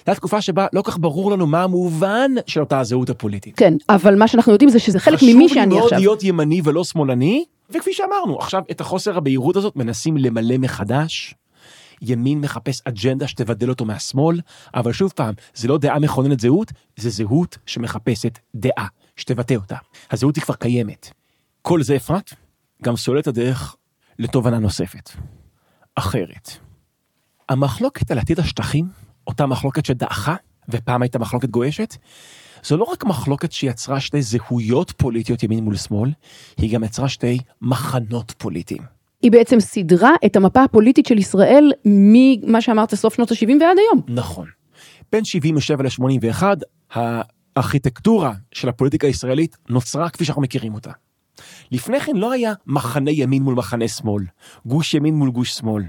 זו 0.06 0.12
התקופה 0.12 0.42
שבה 0.42 0.68
לא 0.74 0.82
כך 0.82 0.98
ברור 1.00 1.32
לנו 1.32 1.48
מה 1.48 1.64
המובן 1.64 2.32
של 2.48 2.60
אותה 2.60 2.80
הזהות 2.80 3.10
הפוליטית. 3.10 3.58
כן, 3.58 3.74
אבל 3.90 4.16
מה 4.16 4.28
שאנחנו 4.28 4.52
יודעים 4.52 4.70
זה 4.70 4.80
שזה 4.80 5.00
חלק 5.00 5.24
ממי 5.24 5.32
חשוב 5.32 5.42
לי 5.42 5.50
שאני 5.50 5.66
מאוד 5.66 5.84
עכשיו. 5.84 6.00
להיות 6.00 6.24
ימני 6.24 6.62
ולא 6.64 6.84
שמאלני, 6.84 7.46
וכפי 7.70 7.94
שאמרנו, 7.94 8.38
עכשיו 8.38 8.62
את 8.72 8.82
החוסר 8.82 9.18
הבהירות 9.18 9.56
הזאת 9.56 9.76
מנסים 9.76 10.18
למלא 10.18 10.58
מחדש. 10.58 11.36
ימין 12.04 12.42
מחפש 12.42 12.82
אג'נדה 12.86 13.28
שתבדל 13.28 13.70
אותו 13.70 13.86
מהשמאל, 13.86 14.40
אבל 14.74 14.94
שוב 14.94 15.12
פעם, 15.16 15.34
זה 15.54 15.68
לא 15.68 15.78
דעה 15.78 16.00
מכוננת 16.00 16.40
זהות, 16.40 16.72
זה 16.96 17.10
זהות 17.10 17.58
שמחפשת 17.66 18.40
דעה, 18.56 18.88
שתבטא 19.16 19.54
אותה. 19.54 19.76
הזהות 20.12 20.36
היא 20.36 20.44
כבר 20.44 20.56
קיימת. 20.56 21.10
כל 21.62 21.84
זה, 21.84 21.96
אפרת, 21.96 22.34
גם 22.84 22.96
סולל 22.96 23.20
את 23.20 23.28
הדרך 23.28 23.76
לתובנה 24.20 24.60
נוספת, 24.60 25.10
אחרת. 25.96 26.52
המחלוקת 27.50 28.12
על 28.12 28.20
עתיד 28.20 28.40
השטחים, 28.40 28.90
אותה 29.28 29.46
מחלוקת 29.46 29.86
שדעכה, 29.86 30.36
ופעם 30.70 31.02
הייתה 31.02 31.20
מחלוקת 31.20 31.50
גועשת, 31.50 31.96
זו 32.64 32.78
לא 32.78 32.84
רק 32.84 33.04
מחלוקת 33.04 33.52
שיצרה 33.52 34.00
שתי 34.00 34.22
זהויות 34.22 34.92
פוליטיות 34.92 35.44
ימין 35.44 35.64
מול 35.64 35.76
שמאל, 35.76 36.12
היא 36.58 36.74
גם 36.74 36.84
יצרה 36.84 37.10
שתי 37.10 37.40
מחנות 37.62 38.34
פוליטיים. 38.38 38.82
היא 39.24 39.32
בעצם 39.32 39.60
סידרה 39.60 40.12
את 40.26 40.36
המפה 40.36 40.64
הפוליטית 40.64 41.06
של 41.06 41.18
ישראל 41.18 41.72
ממה 41.86 42.62
שאמרת 42.62 42.96
סוף 42.96 43.16
שנות 43.16 43.32
ה-70 43.32 43.50
ועד 43.62 43.78
היום. 43.78 44.02
נכון. 44.08 44.48
בין 45.12 45.26
77 45.26 45.84
ל-81, 45.84 46.44
הארכיטקטורה 46.92 48.34
של 48.52 48.70
הפוליטיקה 48.70 49.08
הישראלית 49.08 49.58
נוצרה 49.70 50.10
כפי 50.10 50.26
שאנחנו 50.26 50.42
מכירים 50.42 50.74
אותה. 50.74 50.92
לפני 51.72 52.00
כן 52.00 52.16
לא 52.16 52.32
היה 52.32 52.54
מחנה 52.68 53.12
ימין 53.12 53.44
מול 53.44 53.56
מחנה 53.56 53.88
שמאל, 53.88 54.24
גוש 54.66 54.94
ימין 54.94 55.16
מול 55.16 55.32
גוש 55.32 55.54
שמאל. 55.54 55.84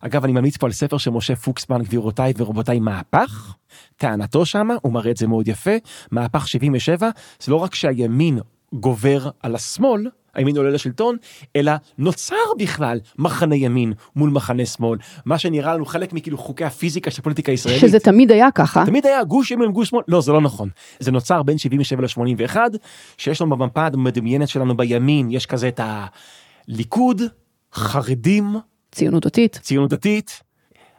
אגב, 0.00 0.24
אני 0.24 0.32
ממליץ 0.32 0.56
פה 0.56 0.66
על 0.66 0.72
ספר 0.72 0.98
של 0.98 1.10
משה 1.10 1.36
פוקסמן, 1.36 1.82
גבירותיי 1.82 2.32
ורבותיי, 2.36 2.80
מהפך. 2.80 3.54
טענתו 3.96 4.46
שמה, 4.46 4.74
הוא 4.82 4.92
מראה 4.92 5.10
את 5.10 5.16
זה 5.16 5.26
מאוד 5.26 5.48
יפה, 5.48 5.70
מהפך 6.10 6.48
77, 6.48 7.10
זה 7.40 7.52
לא 7.52 7.56
רק 7.56 7.74
שהימין 7.74 8.38
גובר 8.72 9.28
על 9.42 9.54
השמאל, 9.54 10.06
הימין 10.36 10.56
עולה 10.56 10.70
לשלטון, 10.70 11.16
אלא 11.56 11.72
נוצר 11.98 12.34
בכלל 12.58 13.00
מחנה 13.18 13.56
ימין 13.56 13.92
מול 14.16 14.30
מחנה 14.30 14.66
שמאל, 14.66 14.98
מה 15.24 15.38
שנראה 15.38 15.74
לנו 15.74 15.86
חלק 15.86 16.12
מכאילו 16.12 16.38
חוקי 16.38 16.64
הפיזיקה 16.64 17.10
של 17.10 17.20
הפוליטיקה 17.20 17.52
הישראלית. 17.52 17.80
שזה 17.80 17.98
תמיד 17.98 18.32
היה 18.32 18.50
ככה. 18.50 18.86
תמיד 18.86 19.06
היה 19.06 19.24
גוש 19.24 19.50
ימין 19.50 19.72
גוש 19.72 19.88
שמאל, 19.88 20.02
לא 20.08 20.20
זה 20.20 20.32
לא 20.32 20.40
נכון. 20.40 20.68
זה 21.00 21.12
נוצר 21.12 21.42
בין 21.42 21.58
77 21.58 22.02
ל-81, 22.02 22.56
שיש 23.18 23.40
לנו 23.40 23.56
במפה 23.56 23.86
המדמיינת 23.86 24.48
שלנו 24.48 24.76
בימין, 24.76 25.30
יש 25.30 25.46
כזה 25.46 25.68
את 25.68 25.80
הליכוד, 26.68 27.22
חרדים, 27.74 28.56
ציונות 28.92 29.26
דתית. 29.26 29.58
ציונות 29.62 29.90
דתית. 29.90 30.40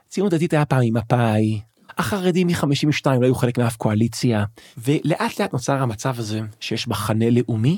ציונות 0.10 0.34
דתית 0.34 0.54
היה 0.54 0.66
פעם 0.66 0.82
ממפא"י, 0.82 1.62
החרדים 1.98 2.48
מ-52 2.48 3.10
לא 3.20 3.26
היו 3.26 3.36
חלק 3.36 3.58
מאף 3.58 3.76
קואליציה, 3.76 4.44
ולאט 4.78 5.40
לאט 5.40 5.54
נוצר 5.54 5.74
המצב 5.74 6.20
הזה 6.20 6.42
שיש 6.60 6.88
מחנה 6.88 7.30
לאומי, 7.30 7.78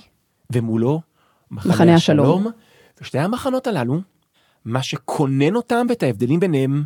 ומולו 0.52 1.02
מחנה, 1.52 1.74
מחנה 1.74 1.96
השלום. 1.96 2.48
ושתי 3.02 3.20
המחנות 3.20 3.68
הללו, 3.68 4.02
מה 4.66 4.84
שכונן 4.84 5.56
אותם 5.56 5.86
ואת 5.90 6.04
ההבדלים 6.04 6.40
ביניהם, 6.40 6.84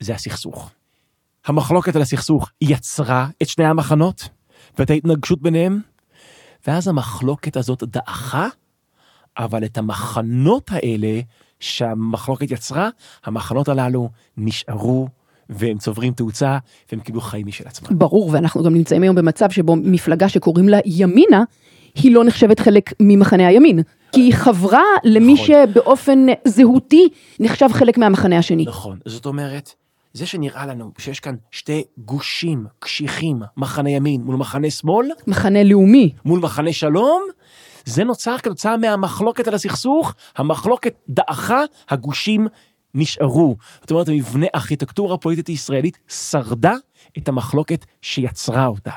זה 0.00 0.14
הסכסוך. 0.14 0.70
המחלוקת 1.46 1.96
על 1.96 2.02
הסכסוך 2.02 2.50
יצרה 2.60 3.28
את 3.42 3.48
שני 3.48 3.64
המחנות, 3.64 4.28
ואת 4.78 4.90
ההתנגשות 4.90 5.42
ביניהם, 5.42 5.80
ואז 6.66 6.88
המחלוקת 6.88 7.56
הזאת 7.56 7.82
דעכה, 7.82 8.48
אבל 9.38 9.64
את 9.64 9.78
המחנות 9.78 10.70
האלה 10.72 11.20
שהמחלוקת 11.60 12.50
יצרה, 12.50 12.88
המחנות 13.24 13.68
הללו 13.68 14.10
נשארו 14.36 15.08
והם 15.48 15.78
צוברים 15.78 16.12
תאוצה 16.12 16.58
והם 16.92 17.00
קיבלו 17.00 17.20
חיים 17.20 17.46
משל 17.46 17.64
עצמם. 17.66 17.98
ברור, 17.98 18.30
ואנחנו 18.32 18.62
גם 18.62 18.74
נמצאים 18.74 19.02
היום 19.02 19.16
במצב 19.16 19.50
שבו 19.50 19.76
מפלגה 19.76 20.28
שקוראים 20.28 20.68
לה 20.68 20.78
ימינה, 20.84 21.44
היא 21.94 22.14
לא 22.14 22.24
נחשבת 22.24 22.60
חלק 22.60 22.92
ממחנה 23.00 23.46
הימין. 23.46 23.82
כי 24.12 24.20
היא 24.20 24.34
חברה 24.34 24.82
למי 25.04 25.34
נכון. 25.34 25.46
שבאופן 25.46 26.26
זהותי 26.44 27.08
נחשב 27.40 27.68
חלק 27.72 27.98
מהמחנה 27.98 28.38
השני. 28.38 28.64
נכון, 28.64 28.98
זאת 29.04 29.26
אומרת, 29.26 29.74
זה 30.12 30.26
שנראה 30.26 30.66
לנו 30.66 30.90
שיש 30.98 31.20
כאן 31.20 31.34
שתי 31.50 31.84
גושים 31.98 32.66
קשיחים, 32.78 33.42
מחנה 33.56 33.90
ימין 33.90 34.22
מול 34.22 34.36
מחנה 34.36 34.70
שמאל, 34.70 35.10
מחנה 35.26 35.64
לאומי. 35.64 36.12
מול 36.24 36.40
מחנה 36.40 36.72
שלום, 36.72 37.22
זה 37.84 38.04
נוצר 38.04 38.38
כתוצאה 38.38 38.76
מהמחלוקת 38.76 39.48
על 39.48 39.54
הסכסוך, 39.54 40.14
המחלוקת 40.36 40.94
דעכה, 41.08 41.62
הגושים 41.88 42.46
נשארו. 42.94 43.56
זאת 43.80 43.90
אומרת, 43.90 44.08
המבנה 44.08 44.46
הארכיטקטורה 44.54 45.14
הפוליטית 45.14 45.46
הישראלית 45.46 45.98
שרדה 46.08 46.74
את 47.18 47.28
המחלוקת 47.28 47.84
שיצרה 48.02 48.66
אותה. 48.66 48.90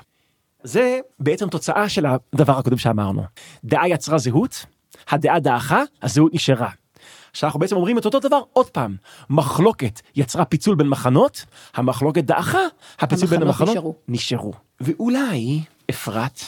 זה 0.63 0.99
בעצם 1.19 1.49
תוצאה 1.49 1.89
של 1.89 2.05
הדבר 2.05 2.59
הקודם 2.59 2.77
שאמרנו. 2.77 3.23
דעה 3.63 3.87
יצרה 3.89 4.17
זהות, 4.17 4.65
הדעה 5.09 5.39
דעכה, 5.39 5.83
הזהות 6.01 6.33
נשארה. 6.33 6.69
עכשיו 7.31 7.47
אנחנו 7.47 7.59
בעצם 7.59 7.75
אומרים 7.75 7.97
את 7.97 8.05
אותו 8.05 8.19
דבר 8.19 8.41
עוד 8.53 8.69
פעם. 8.69 8.95
מחלוקת 9.29 10.01
יצרה 10.15 10.45
פיצול 10.45 10.75
בין 10.75 10.87
מחנות, 10.89 11.45
המחלוקת 11.73 12.23
דעכה, 12.23 12.59
הפיצול 12.99 13.29
בין 13.29 13.41
המחנות 13.41 13.69
המחנות 13.69 13.95
נשארו. 14.07 14.51
נשארו. 14.51 14.53
ואולי, 14.81 15.61
אפרת, 15.89 16.39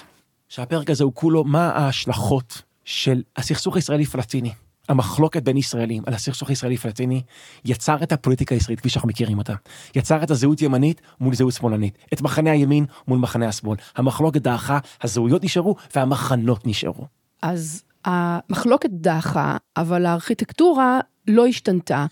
שהפרק 0.49 0.89
הזה 0.89 1.03
הוא 1.03 1.13
כולו 1.15 1.43
מה 1.43 1.69
ההשלכות 1.69 2.61
של 2.85 3.21
הסכסוך 3.37 3.75
הישראלי-פלסטיני. 3.75 4.51
המחלוקת 4.89 5.43
בין 5.43 5.57
ישראלים 5.57 6.03
על 6.05 6.13
הסכסוך 6.13 6.49
הישראלי-פלסטיני 6.49 7.21
יצר 7.65 8.03
את 8.03 8.11
הפוליטיקה 8.11 8.55
הישראלית 8.55 8.79
כפי 8.79 8.89
שאנחנו 8.89 9.09
מכירים 9.09 9.37
אותה. 9.37 9.53
יצר 9.95 10.23
את 10.23 10.31
הזהות 10.31 10.61
ימנית 10.61 11.01
מול 11.19 11.35
זהות 11.35 11.53
שמאלנית. 11.53 11.97
את 12.13 12.21
מחנה 12.21 12.51
הימין 12.51 12.85
מול 13.07 13.19
מחנה 13.19 13.47
השמאל. 13.47 13.77
המחלוקת 13.95 14.41
דעכה, 14.41 14.79
הזהויות 15.01 15.43
נשארו 15.43 15.75
והמחנות 15.95 16.67
נשארו. 16.67 17.05
אז 17.41 17.83
המחלוקת 18.05 18.89
דעכה, 18.89 19.57
אבל 19.77 20.05
הארכיטקטורה 20.05 20.99
לא 21.27 21.45
השתנתה. 21.45 22.05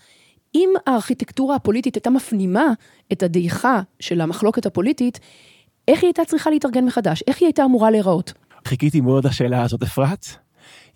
אם 0.54 0.68
הארכיטקטורה 0.86 1.56
הפוליטית 1.56 1.94
הייתה 1.94 2.10
מפנימה 2.10 2.64
את 3.12 3.22
הדעיכה 3.22 3.80
של 4.00 4.20
המחלוקת 4.20 4.66
הפוליטית, 4.66 5.20
איך 5.88 6.02
היא 6.02 6.08
הייתה 6.08 6.24
צריכה 6.24 6.50
להתארגן 6.50 6.84
מחדש? 6.84 7.22
איך 7.26 7.40
היא 7.40 7.46
הייתה 7.46 7.64
אמורה 7.64 7.90
להיראות? 7.90 8.32
חיכיתי 8.68 9.00
מאוד 9.00 9.26
לשאלה 9.26 9.62
הזאת, 9.62 9.82
אפרת. 9.82 10.26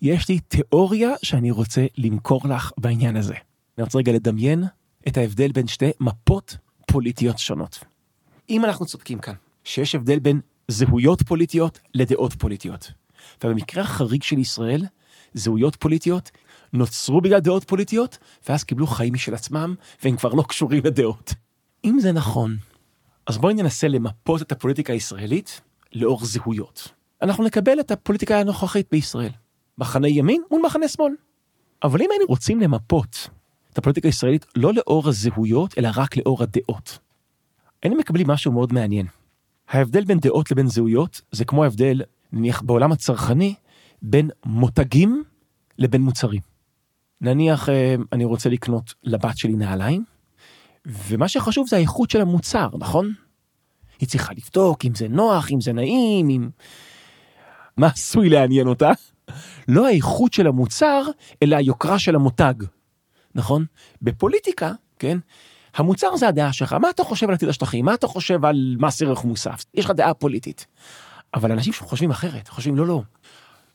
יש 0.01 0.29
לי 0.29 0.39
תיאוריה 0.39 1.09
שאני 1.23 1.51
רוצה 1.51 1.85
למכור 1.97 2.41
לך 2.49 2.71
בעניין 2.77 3.15
הזה. 3.15 3.33
אני 3.77 3.83
רוצה 3.83 3.97
רגע 3.97 4.11
לדמיין 4.11 4.63
את 5.07 5.17
ההבדל 5.17 5.51
בין 5.51 5.67
שתי 5.67 5.91
מפות 5.99 6.57
פוליטיות 6.87 7.39
שונות. 7.39 7.79
אם 8.49 8.65
אנחנו 8.65 8.85
צודקים 8.85 9.19
כאן, 9.19 9.33
שיש 9.63 9.95
הבדל 9.95 10.19
בין 10.19 10.39
זהויות 10.67 11.21
פוליטיות 11.21 11.79
לדעות 11.93 12.33
פוליטיות, 12.33 12.91
ובמקרה 13.43 13.83
החריג 13.83 14.23
של 14.23 14.37
ישראל, 14.37 14.85
זהויות 15.33 15.75
פוליטיות 15.75 16.31
נוצרו 16.73 17.21
בגלל 17.21 17.39
דעות 17.39 17.63
פוליטיות, 17.63 18.17
ואז 18.49 18.63
קיבלו 18.63 18.87
חיים 18.87 19.13
משל 19.13 19.33
עצמם, 19.33 19.75
והם 20.03 20.17
כבר 20.17 20.33
לא 20.33 20.43
קשורים 20.47 20.83
לדעות. 20.85 21.33
אם 21.85 21.99
זה 21.99 22.11
נכון, 22.11 22.57
אז 23.27 23.37
בואי 23.37 23.53
ננסה 23.53 23.87
למפות 23.87 24.41
את 24.41 24.51
הפוליטיקה 24.51 24.93
הישראלית 24.93 25.61
לאור 25.93 26.25
זהויות. 26.25 26.87
אנחנו 27.21 27.43
נקבל 27.43 27.79
את 27.79 27.91
הפוליטיקה 27.91 28.39
הנוכחית 28.39 28.87
בישראל. 28.91 29.31
מחנה 29.77 30.07
ימין 30.07 30.41
מול 30.51 30.61
מחנה 30.65 30.87
שמאל. 30.87 31.13
אבל 31.83 32.01
אם 32.01 32.07
היינו 32.11 32.25
רוצים 32.27 32.59
למפות 32.61 33.29
את 33.73 33.77
הפוליטיקה 33.77 34.07
הישראלית 34.07 34.45
לא 34.55 34.73
לאור 34.73 35.07
הזהויות, 35.09 35.77
אלא 35.77 35.89
רק 35.95 36.17
לאור 36.17 36.43
הדעות, 36.43 36.99
היינו 37.83 37.97
מקבלים 37.97 38.27
משהו 38.27 38.51
מאוד 38.51 38.73
מעניין. 38.73 39.05
ההבדל 39.69 40.03
בין 40.03 40.19
דעות 40.19 40.51
לבין 40.51 40.67
זהויות 40.67 41.21
זה 41.31 41.45
כמו 41.45 41.63
ההבדל, 41.63 42.01
נניח 42.33 42.61
בעולם 42.61 42.91
הצרכני, 42.91 43.55
בין 44.01 44.29
מותגים 44.45 45.23
לבין 45.79 46.01
מוצרים. 46.01 46.41
נניח 47.21 47.69
אה, 47.69 47.95
אני 48.13 48.25
רוצה 48.25 48.49
לקנות 48.49 48.93
לבת 49.03 49.37
שלי 49.37 49.53
נעליים, 49.53 50.03
ומה 50.85 51.27
שחשוב 51.27 51.67
זה 51.67 51.75
האיכות 51.75 52.09
של 52.09 52.21
המוצר, 52.21 52.69
נכון? 52.79 53.13
היא 53.99 54.09
צריכה 54.09 54.33
לבדוק 54.33 54.85
אם 54.85 54.95
זה 54.95 55.07
נוח, 55.07 55.51
אם 55.51 55.61
זה 55.61 55.73
נעים, 55.73 56.29
אם... 56.29 56.49
מה 57.77 57.87
עשוי 57.87 58.29
לעניין 58.29 58.67
אותה? 58.67 58.91
לא 59.67 59.87
האיכות 59.87 60.33
של 60.33 60.47
המוצר, 60.47 61.01
אלא 61.43 61.55
היוקרה 61.55 61.99
של 61.99 62.15
המותג, 62.15 62.53
נכון? 63.35 63.65
בפוליטיקה, 64.01 64.71
כן? 64.99 65.17
המוצר 65.75 66.15
זה 66.15 66.27
הדעה 66.27 66.53
שלך, 66.53 66.73
מה 66.73 66.89
אתה 66.89 67.03
חושב 67.03 67.27
על 67.27 67.33
עתיד 67.33 67.49
השטחים? 67.49 67.85
מה 67.85 67.93
אתה 67.93 68.07
חושב 68.07 68.45
על 68.45 68.75
מס 68.79 69.01
ערך 69.01 69.23
מוסף? 69.23 69.65
יש 69.73 69.85
לך 69.85 69.91
דעה 69.91 70.13
פוליטית. 70.13 70.65
אבל 71.33 71.51
אנשים 71.51 71.73
חושבים 71.79 72.11
אחרת, 72.11 72.47
חושבים 72.47 72.75
לא, 72.75 72.87
לא. 72.87 73.01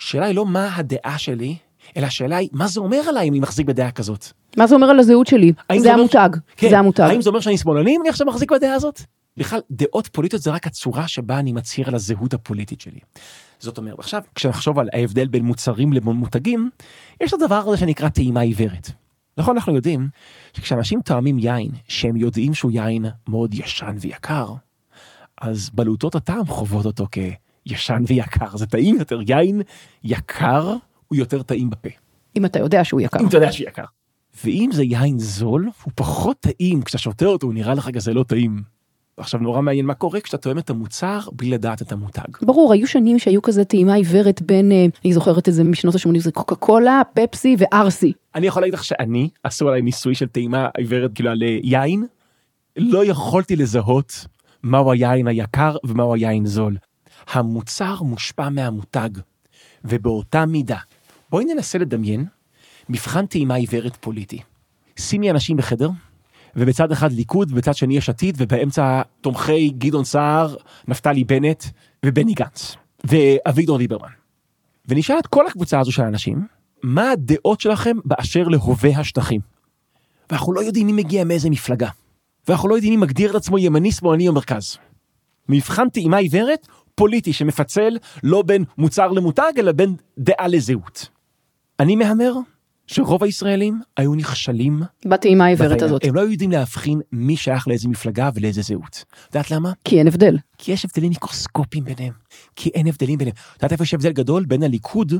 השאלה 0.00 0.26
היא 0.26 0.34
לא 0.36 0.46
מה 0.46 0.76
הדעה 0.76 1.18
שלי, 1.18 1.56
אלא 1.96 2.06
השאלה 2.06 2.36
היא 2.36 2.48
מה 2.52 2.66
זה 2.68 2.80
אומר 2.80 3.00
עליי 3.08 3.28
אם 3.28 3.32
אני 3.32 3.40
מחזיק 3.40 3.66
בדעה 3.66 3.90
כזאת. 3.90 4.26
מה 4.56 4.66
זה 4.66 4.74
אומר 4.74 4.86
על 4.86 4.98
הזהות 4.98 5.26
שלי? 5.26 5.52
זה 5.72 5.78
אומר 5.78 5.90
המותג. 6.00 6.28
ש- 6.34 6.54
כן, 6.56 6.70
זה 6.70 6.78
המותג. 6.78 7.00
האם 7.10 7.22
זה 7.22 7.28
אומר 7.30 7.40
שאני 7.40 7.58
שמאלני 7.58 7.96
אם 7.96 8.00
אני 8.00 8.08
עכשיו 8.08 8.26
מחזיק 8.26 8.52
בדעה 8.52 8.74
הזאת? 8.74 9.00
בכלל, 9.36 9.60
דעות 9.70 10.06
פוליטיות 10.12 10.42
זה 10.42 10.50
רק 10.50 10.66
הצורה 10.66 11.08
שבה 11.08 11.38
אני 11.38 11.52
מצהיר 11.52 11.88
על 11.88 11.94
הזהות 11.94 12.34
הפוליטית 12.34 12.80
שלי. 12.80 12.98
זאת 13.58 13.78
אומרת, 13.78 13.98
עכשיו, 13.98 14.22
כשנחשוב 14.34 14.78
על 14.78 14.88
ההבדל 14.92 15.26
בין 15.26 15.44
מוצרים 15.44 15.92
למותגים, 15.92 16.70
יש 17.20 17.34
את 17.34 17.42
הדבר 17.42 17.54
הזה 17.56 17.76
שנקרא 17.76 18.08
טעימה 18.08 18.40
עיוורת. 18.40 18.90
נכון, 19.38 19.56
אנחנו 19.56 19.74
יודעים 19.74 20.08
שכשאנשים 20.52 21.00
טועמים 21.04 21.38
יין, 21.38 21.70
שהם 21.88 22.16
יודעים 22.16 22.54
שהוא 22.54 22.72
יין 22.72 23.06
מאוד 23.28 23.54
ישן 23.54 23.96
ויקר, 24.00 24.48
אז 25.42 25.70
בלוטות 25.74 26.14
הטעם 26.14 26.46
חוות 26.46 26.86
אותו 26.86 27.06
כישן 27.66 28.02
ויקר. 28.06 28.56
זה 28.56 28.66
טעים 28.66 28.96
יותר, 28.98 29.20
יין 29.26 29.62
יקר 30.04 30.76
הוא 31.08 31.16
יותר 31.16 31.42
טעים 31.42 31.70
בפה. 31.70 31.88
אם 32.36 32.44
אתה 32.44 32.58
יודע 32.58 32.84
שהוא 32.84 33.00
יקר. 33.00 33.20
אם 33.20 33.28
אתה 33.28 33.36
יודע 33.36 33.52
שהוא 33.52 33.68
יקר. 33.68 33.84
ואם 34.44 34.70
זה 34.72 34.82
יין 34.82 35.18
זול, 35.18 35.70
הוא 35.84 35.92
פחות 35.94 36.36
טעים, 36.40 36.82
כשאתה 36.82 36.98
שותה 36.98 37.26
אותו 37.26 37.46
הוא 37.46 37.54
נראה 37.54 37.74
לך 37.74 37.90
כזה 37.94 38.14
לא 38.14 38.22
טעים. 38.22 38.62
עכשיו 39.16 39.40
נורא 39.40 39.62
מעניין 39.62 39.86
מה 39.86 39.94
קורה 39.94 40.20
כשאתה 40.20 40.38
תואם 40.38 40.58
את 40.58 40.70
המוצר 40.70 41.20
בלי 41.32 41.50
לדעת 41.50 41.82
את 41.82 41.92
המותג. 41.92 42.36
ברור, 42.42 42.72
היו 42.72 42.86
שנים 42.86 43.18
שהיו 43.18 43.42
כזה 43.42 43.64
טעימה 43.64 43.94
עיוורת 43.94 44.42
בין, 44.42 44.72
אה, 44.72 44.86
אני 45.04 45.12
זוכרת 45.12 45.48
את 45.48 45.54
זה 45.54 45.64
משנות 45.64 45.94
ה-80, 45.94 46.18
זה 46.18 46.32
קוקה 46.32 46.54
קולה, 46.54 47.02
פפסי 47.14 47.56
וארסי. 47.58 48.12
אני 48.34 48.46
יכול 48.46 48.62
להגיד 48.62 48.74
לך 48.74 48.84
שאני, 48.84 49.28
עשו 49.42 49.68
עליי 49.68 49.82
ניסוי 49.82 50.14
של 50.14 50.26
טעימה 50.26 50.68
עיוורת 50.76 51.10
כאילו 51.14 51.30
על 51.30 51.42
אה, 51.42 51.58
יין, 51.62 52.06
לא 52.76 53.04
יכולתי 53.04 53.56
לזהות 53.56 54.26
מהו 54.62 54.92
היין 54.92 55.26
היקר 55.26 55.76
ומהו 55.84 56.14
היין 56.14 56.46
זול. 56.46 56.76
המוצר 57.32 58.02
מושפע 58.02 58.48
מהמותג, 58.48 59.10
ובאותה 59.84 60.46
מידה. 60.46 60.78
בואי 61.30 61.44
ננסה 61.44 61.78
לדמיין 61.78 62.24
מבחן 62.88 63.26
טעימה 63.26 63.54
עיוורת 63.54 63.96
פוליטי. 63.96 64.38
שימי 64.96 65.30
אנשים 65.30 65.56
בחדר, 65.56 65.90
ובצד 66.56 66.92
אחד 66.92 67.12
ליכוד, 67.12 67.52
ובצד 67.52 67.74
שני 67.74 67.96
יש 67.96 68.08
עתיד, 68.08 68.34
ובאמצע 68.38 69.02
תומכי 69.20 69.70
גדעון 69.70 70.04
סער, 70.04 70.56
נפתלי 70.88 71.24
בנט 71.24 71.64
ובני 72.06 72.34
גנץ, 72.34 72.76
ואביגדור 73.04 73.78
ליברמן. 73.78 74.08
ונשאל 74.88 75.18
את 75.18 75.26
כל 75.26 75.46
הקבוצה 75.46 75.80
הזו 75.80 75.92
של 75.92 76.02
האנשים, 76.02 76.46
מה 76.82 77.10
הדעות 77.10 77.60
שלכם 77.60 77.96
באשר 78.04 78.48
להווה 78.48 78.98
השטחים? 78.98 79.40
ואנחנו 80.30 80.52
לא 80.52 80.60
יודעים 80.60 80.86
מי 80.86 80.92
מגיע 80.92 81.24
מאיזה 81.24 81.50
מפלגה. 81.50 81.88
ואנחנו 82.48 82.68
לא 82.68 82.74
יודעים 82.74 83.00
מי 83.00 83.06
מגדיר 83.06 83.30
את 83.30 83.34
עצמו 83.34 83.58
ימני, 83.58 83.92
שמאלני 83.92 84.28
או 84.28 84.32
מרכז. 84.32 84.76
מבחן 85.48 85.88
טעימה 85.88 86.16
עיוורת, 86.16 86.68
פוליטי 86.94 87.32
שמפצל 87.32 87.98
לא 88.22 88.42
בין 88.42 88.64
מוצר 88.78 89.08
למותג, 89.08 89.52
אלא 89.58 89.72
בין 89.72 89.94
דעה 90.18 90.48
לזהות. 90.48 91.08
אני 91.80 91.96
מהמר 91.96 92.32
שרוב 92.86 93.24
הישראלים 93.24 93.80
היו 93.96 94.14
נכשלים 94.14 94.82
בטעימה 95.06 95.44
העיוורת. 95.44 95.82
הזאת. 95.82 96.04
הם 96.04 96.14
לא 96.14 96.20
יודעים 96.20 96.50
להבחין 96.50 97.00
מי 97.12 97.36
שייך 97.36 97.68
לאיזה 97.68 97.88
מפלגה 97.88 98.30
ולאיזה 98.34 98.62
זהות. 98.62 99.04
את 99.28 99.34
יודעת 99.34 99.50
למה? 99.50 99.72
כי 99.84 99.98
אין 99.98 100.06
הבדל. 100.06 100.38
כי 100.58 100.72
יש 100.72 100.84
הבדלים 100.84 101.08
מיקרוסקופיים 101.08 101.84
ביניהם. 101.84 102.12
כי 102.56 102.70
אין 102.74 102.86
הבדלים 102.86 103.18
ביניהם. 103.18 103.36
את 103.36 103.56
יודעת 103.56 103.72
איפה 103.72 103.84
יש 103.84 103.94
הבדל 103.94 104.12
גדול 104.12 104.44
בין 104.44 104.62
הליכוד 104.62 105.12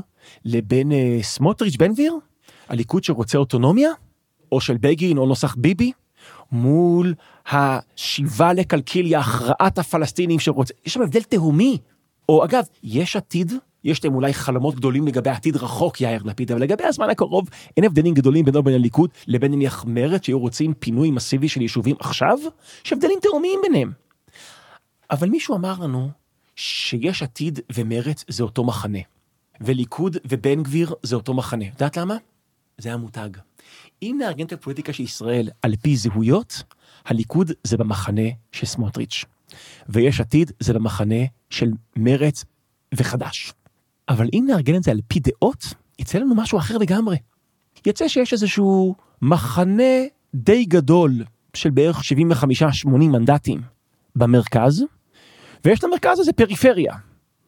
לבין 0.45 0.91
אה, 0.91 1.19
סמוטריץ' 1.21 1.75
בן 1.75 1.93
גביר? 1.93 2.13
הליכוד 2.69 3.03
שרוצה 3.03 3.37
אוטונומיה? 3.37 3.89
או 4.51 4.61
של 4.61 4.77
בגין 4.77 5.17
או 5.17 5.25
נוסח 5.25 5.55
ביבי? 5.55 5.91
מול 6.51 7.13
השיבה 7.51 8.53
לקלקיליה, 8.53 9.19
הכרעת 9.19 9.77
הפלסטינים 9.77 10.39
שרוצה, 10.39 10.73
יש 10.85 10.93
שם 10.93 11.01
הבדל 11.01 11.21
תהומי. 11.21 11.77
או 12.29 12.45
אגב, 12.45 12.63
יש 12.83 13.15
עתיד, 13.15 13.53
יש 13.83 14.05
להם 14.05 14.15
אולי 14.15 14.33
חלומות 14.33 14.75
גדולים 14.75 15.07
לגבי 15.07 15.29
עתיד 15.29 15.55
רחוק 15.55 16.01
יאיר 16.01 16.23
לפיד, 16.23 16.51
אבל 16.51 16.61
לגבי 16.61 16.83
הזמן 16.83 17.09
הקרוב 17.09 17.49
אין 17.77 17.85
הבדלים 17.85 18.13
גדולים 18.13 18.45
בינו 18.45 18.59
ובין 18.59 18.73
הליכוד 18.73 19.09
לבין 19.27 19.51
נניח 19.51 19.85
מרצ 19.87 20.25
שהיו 20.25 20.39
רוצים 20.39 20.73
פינוי 20.73 21.11
מסיבי 21.11 21.49
של 21.49 21.61
יישובים 21.61 21.95
עכשיו, 21.99 22.37
יש 22.85 22.93
הבדלים 22.93 23.19
תהומיים 23.21 23.59
ביניהם. 23.63 23.91
אבל 25.11 25.29
מישהו 25.29 25.55
אמר 25.55 25.73
לנו 25.79 26.09
שיש 26.55 27.23
עתיד 27.23 27.59
ומרצ 27.73 28.25
זה 28.27 28.43
אותו 28.43 28.63
מחנה, 28.63 28.99
וליכוד 29.61 30.17
ובן 30.25 30.63
גביר 30.63 30.93
זה 31.03 31.15
אותו 31.15 31.33
מחנה. 31.33 31.65
יודעת 31.65 31.97
למה? 31.97 32.15
זה 32.77 32.93
המותג. 32.93 33.29
אם 34.03 34.15
נארגן 34.19 34.45
את 34.45 34.53
הפוליטיקה 34.53 34.93
של 34.93 35.03
ישראל 35.03 35.49
על 35.61 35.75
פי 35.75 35.95
זהויות, 35.95 36.63
הליכוד 37.05 37.51
זה 37.63 37.77
במחנה 37.77 38.29
של 38.51 38.65
סמוטריץ', 38.65 39.25
ויש 39.89 40.19
עתיד 40.19 40.51
זה 40.59 40.73
במחנה 40.73 41.25
של 41.49 41.71
מרצ 41.95 42.45
וחד"ש. 42.95 43.53
אבל 44.09 44.27
אם 44.33 44.45
נארגן 44.47 44.75
את 44.75 44.83
זה 44.83 44.91
על 44.91 44.99
פי 45.07 45.19
דעות, 45.19 45.73
יצא 45.99 46.17
לנו 46.17 46.35
משהו 46.35 46.57
אחר 46.57 46.77
לגמרי. 46.77 47.17
יצא 47.85 48.07
שיש 48.07 48.33
איזשהו 48.33 48.95
מחנה 49.21 49.93
די 50.35 50.65
גדול 50.65 51.23
של 51.53 51.69
בערך 51.69 51.99
75-80 51.99 52.87
מנדטים 52.87 53.61
במרכז, 54.15 54.83
ויש 55.65 55.83
למרכז 55.83 56.19
הזה 56.19 56.33
פריפריה. 56.33 56.93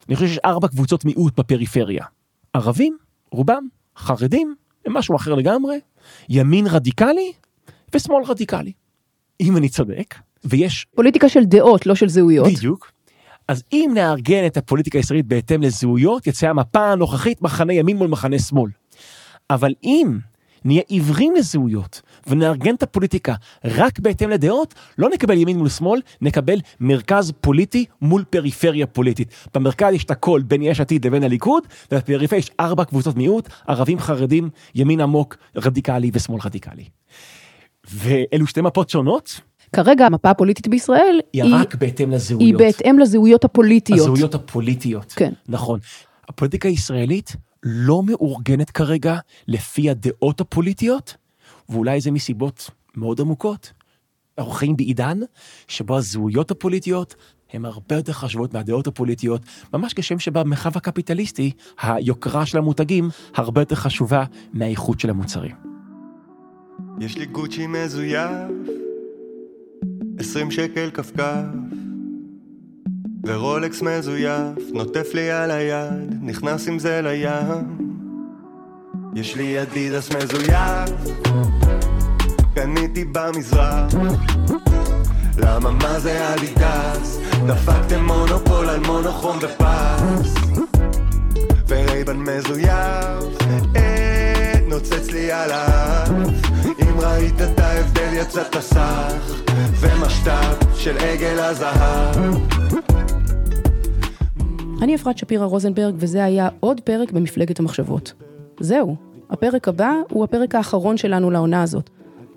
אני 0.08 0.16
חושב 0.16 0.28
שיש 0.28 0.38
ארבע 0.44 0.68
קבוצות 0.68 1.04
מיעוט 1.04 1.40
בפריפריה. 1.40 2.04
ערבים, 2.52 2.96
רובם, 3.30 3.68
חרדים, 3.96 4.54
הם 4.86 4.96
משהו 4.96 5.16
אחר 5.16 5.34
לגמרי, 5.34 5.76
ימין 6.28 6.66
רדיקלי 6.66 7.32
ושמאל 7.94 8.24
רדיקלי. 8.24 8.72
אם 9.40 9.56
אני 9.56 9.68
צודק, 9.68 10.14
ויש 10.44 10.86
פוליטיקה 10.94 11.28
של 11.28 11.44
דעות, 11.44 11.86
לא 11.86 11.94
של 11.94 12.08
זהויות. 12.08 12.52
בדיוק. 12.52 12.92
אז 13.48 13.62
אם 13.72 13.90
נארגן 13.94 14.46
את 14.46 14.56
הפוליטיקה 14.56 14.98
הישראלית 14.98 15.26
בהתאם 15.26 15.62
לזהויות, 15.62 16.26
יצא 16.26 16.48
המפה 16.48 16.92
הנוכחית 16.92 17.42
מחנה 17.42 17.72
ימין 17.72 17.96
מול 17.96 18.08
מחנה 18.08 18.38
שמאל. 18.38 18.70
אבל 19.50 19.74
אם 19.84 20.18
נהיה 20.66 20.82
עיוורים 20.88 21.34
לזהויות 21.34 22.02
ונארגן 22.26 22.74
את 22.74 22.82
הפוליטיקה 22.82 23.34
רק 23.64 23.98
בהתאם 23.98 24.30
לדעות, 24.30 24.74
לא 24.98 25.08
נקבל 25.08 25.36
ימין 25.38 25.58
מול 25.58 25.68
שמאל, 25.68 26.00
נקבל 26.20 26.58
מרכז 26.80 27.32
פוליטי 27.40 27.84
מול 28.02 28.24
פריפריה 28.30 28.86
פוליטית. 28.86 29.28
במרכז 29.54 29.94
יש 29.94 30.04
את 30.04 30.10
הכל 30.10 30.42
בין 30.46 30.62
יש 30.62 30.80
עתיד 30.80 31.06
לבין 31.06 31.22
הליכוד, 31.22 31.62
ובפריפריה 31.92 32.38
יש 32.38 32.50
ארבע 32.60 32.84
קבוצות 32.84 33.16
מיעוט, 33.16 33.48
ערבים 33.66 33.98
חרדים, 33.98 34.50
ימין 34.74 35.00
עמוק, 35.00 35.36
רדיקלי 35.56 36.10
ושמאל 36.14 36.40
רדיקלי. 36.44 36.84
ואלו 37.92 38.46
שתי 38.46 38.60
מפות 38.60 38.90
שונות, 38.90 39.40
כרגע 39.72 40.06
המפה 40.06 40.30
הפוליטית 40.30 40.68
בישראל 40.68 41.20
היא 41.32 41.42
היא, 41.42 41.54
רק 41.54 41.74
בהתאם 41.74 42.10
היא 42.10 42.16
לזהויות. 42.16 42.60
בהתאם 42.60 42.98
לזהויות 42.98 43.44
הפוליטיות. 43.44 43.98
הזהויות 43.98 44.34
הפוליטיות. 44.34 45.12
כן. 45.12 45.32
נכון. 45.48 45.80
הפוליטיקה 46.28 46.68
הישראלית 46.68 47.36
לא 47.68 48.02
מאורגנת 48.02 48.70
כרגע 48.70 49.18
לפי 49.48 49.90
הדעות 49.90 50.40
הפוליטיות, 50.40 51.16
ואולי 51.68 52.00
זה 52.00 52.10
מסיבות 52.10 52.70
מאוד 52.96 53.20
עמוקות. 53.20 53.72
אנחנו 54.38 54.52
חיים 54.52 54.76
בעידן 54.76 55.18
שבו 55.68 55.96
הזהויות 55.96 56.50
הפוליטיות 56.50 57.14
הן 57.52 57.64
הרבה 57.64 57.96
יותר 57.96 58.12
חשובות 58.12 58.54
מהדעות 58.54 58.86
הפוליטיות, 58.86 59.42
ממש 59.74 59.94
כשם 59.94 60.18
שבמרחב 60.18 60.76
הקפיטליסטי 60.76 61.52
היוקרה 61.80 62.46
של 62.46 62.58
המותגים 62.58 63.08
הרבה 63.34 63.60
יותר 63.60 63.74
חשובה 63.74 64.24
מהאיכות 64.52 65.00
של 65.00 65.10
המוצרים. 65.10 65.56
יש 67.00 67.18
לי 67.18 67.26
גוצ'י 67.26 67.66
מזויף, 67.66 68.30
עשרים 70.18 70.50
שקל 70.50 70.90
כפכף, 70.90 71.44
ורולקס 73.26 73.82
מזויף, 73.82 74.58
נוטף 74.72 75.14
לי 75.14 75.30
על 75.30 75.50
היד, 75.50 76.18
נכנס 76.22 76.68
עם 76.68 76.78
זה 76.78 77.00
לים. 77.02 77.78
יש 79.14 79.36
לי 79.36 79.62
אדידס 79.62 80.10
מזויף, 80.12 80.90
קניתי 82.54 83.04
במזרח. 83.04 83.94
למה 85.38 85.70
מה 85.70 86.00
זה 86.00 86.34
אדידס? 86.34 87.18
דפקתם 87.46 88.04
מונופול 88.04 88.68
על 88.68 88.80
מונוכרום 88.80 89.38
ופס. 89.42 90.34
ורייבן 91.68 92.16
מזויף, 92.16 93.24
אה, 93.76 94.54
נוצץ 94.68 95.10
לי 95.10 95.32
על 95.32 95.50
האף. 95.50 96.08
אם 96.82 97.00
ראית 97.00 97.42
את 97.42 97.60
ההבדל 97.60 98.12
יצאת 98.12 98.56
סח, 98.60 99.42
ומשת"פ 99.80 100.64
של 100.74 100.98
עגל 100.98 101.38
הזהב. 101.38 102.65
אני 104.82 104.94
אפרת 104.94 105.18
שפירא 105.18 105.44
רוזנברג, 105.44 105.94
וזה 105.98 106.24
היה 106.24 106.48
עוד 106.60 106.80
פרק 106.80 107.12
במפלגת 107.12 107.60
המחשבות. 107.60 108.12
זהו, 108.60 108.96
הפרק 109.30 109.68
הבא 109.68 109.92
הוא 110.10 110.24
הפרק 110.24 110.54
האחרון 110.54 110.96
שלנו 110.96 111.30
לעונה 111.30 111.62
הזאת. 111.62 111.90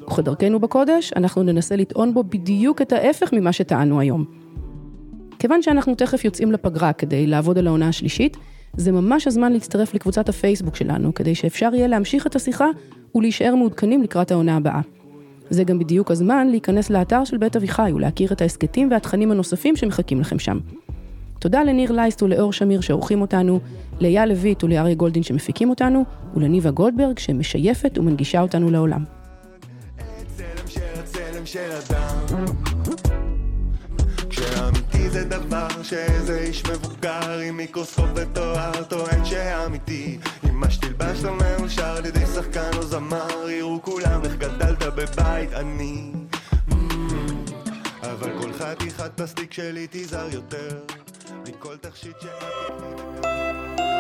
וכדרכנו 0.08 0.60
בקודש, 0.60 1.14
אנחנו 1.16 1.44
ננסה 1.44 1.76
לטעון 1.76 2.14
בו 2.14 2.24
בדיוק 2.24 2.82
את 2.82 2.94
ההפך 2.94 3.34
ממה 3.34 3.54
שטענו 3.54 4.00
היום. 4.00 4.26
כיוון 5.40 5.62
שאנחנו 5.62 5.96
תכף 5.96 6.26
יוצאים 6.26 6.52
לפגרה 6.52 6.94
כדי 6.94 7.28
לעבוד 7.28 7.58
על 7.58 7.68
העונה 7.68 7.88
השלישית, 7.88 8.38
זה 8.78 8.92
ממש 8.92 9.28
הזמן 9.28 9.52
להצטרף 9.52 9.94
לקבוצת 9.94 10.30
הפייסבוק 10.30 10.76
שלנו, 10.76 11.14
כדי 11.14 11.36
שאפשר 11.36 11.70
יהיה 11.74 11.88
להמשיך 11.88 12.28
את 12.28 12.36
השיחה 12.36 12.68
ולהישאר 13.16 13.56
מעודכנים 13.56 14.04
לקראת 14.04 14.32
העונה 14.32 14.56
הבאה. 14.56 14.82
זה 15.50 15.64
גם 15.64 15.80
בדיוק 15.80 16.12
הזמן 16.12 16.48
להיכנס 16.48 16.90
לאתר 16.90 17.24
של 17.24 17.38
בית 17.38 17.56
אביחי 17.56 17.92
ולהכיר 17.96 18.32
את 18.32 18.42
ההסכתים 18.42 18.92
והתכנים 18.92 19.32
הנוספים 19.32 19.76
שמחכים 19.76 20.22
לכם 20.22 20.40
שם. 20.40 20.60
תודה 21.40 21.64
לניר 21.64 21.92
לייסט 21.92 22.24
ולאור 22.24 22.54
שמיר 22.54 22.82
שעורכים 22.82 23.22
אותנו, 23.22 23.60
לאייל 24.00 24.30
לויט 24.30 24.64
ולאריה 24.64 24.96
גולדין 24.96 25.24
שמפיקים 25.24 25.70
אותנו, 25.70 26.06
ולניבה 26.36 26.72
גולדברג 26.72 27.20
שמשייפת 27.20 27.98
ומנגישה 27.98 28.42
אותנו 28.42 28.72
לעולם. 28.72 29.04
זה 35.10 35.26
דבר 35.26 35.68
שאיזה 35.84 36.40
איש 36.40 36.64
מבוגר 36.66 37.40
עם 37.48 37.58
מיקרוסקופ 37.58 38.06
ותואר 38.16 38.84
טוען 38.84 39.26
שאמיתי. 39.26 40.18
אם 40.50 40.60
מה 40.60 40.70
שתלבש 40.70 41.24
לא 41.24 41.32
מאושר 41.36 41.98
על 41.98 42.06
ידי 42.06 42.26
שחקן 42.36 42.78
או 42.78 42.84
זמר 42.84 43.50
יראו 43.50 43.82
כולם 43.82 44.22
איך 44.24 44.36
גדלת 44.36 44.84
בבית. 44.84 45.54
עני 45.54 46.12
Mm, 46.70 46.74
אבל 48.02 48.30
כל 48.42 48.54
חתיכת 48.54 49.12
פלסטיק 49.16 49.54
שלי 49.54 49.88
תיזהר 49.88 50.30
יותר 50.34 50.78
מכל 51.48 51.78
תכשיט 51.78 52.22
שאת... 52.22 53.99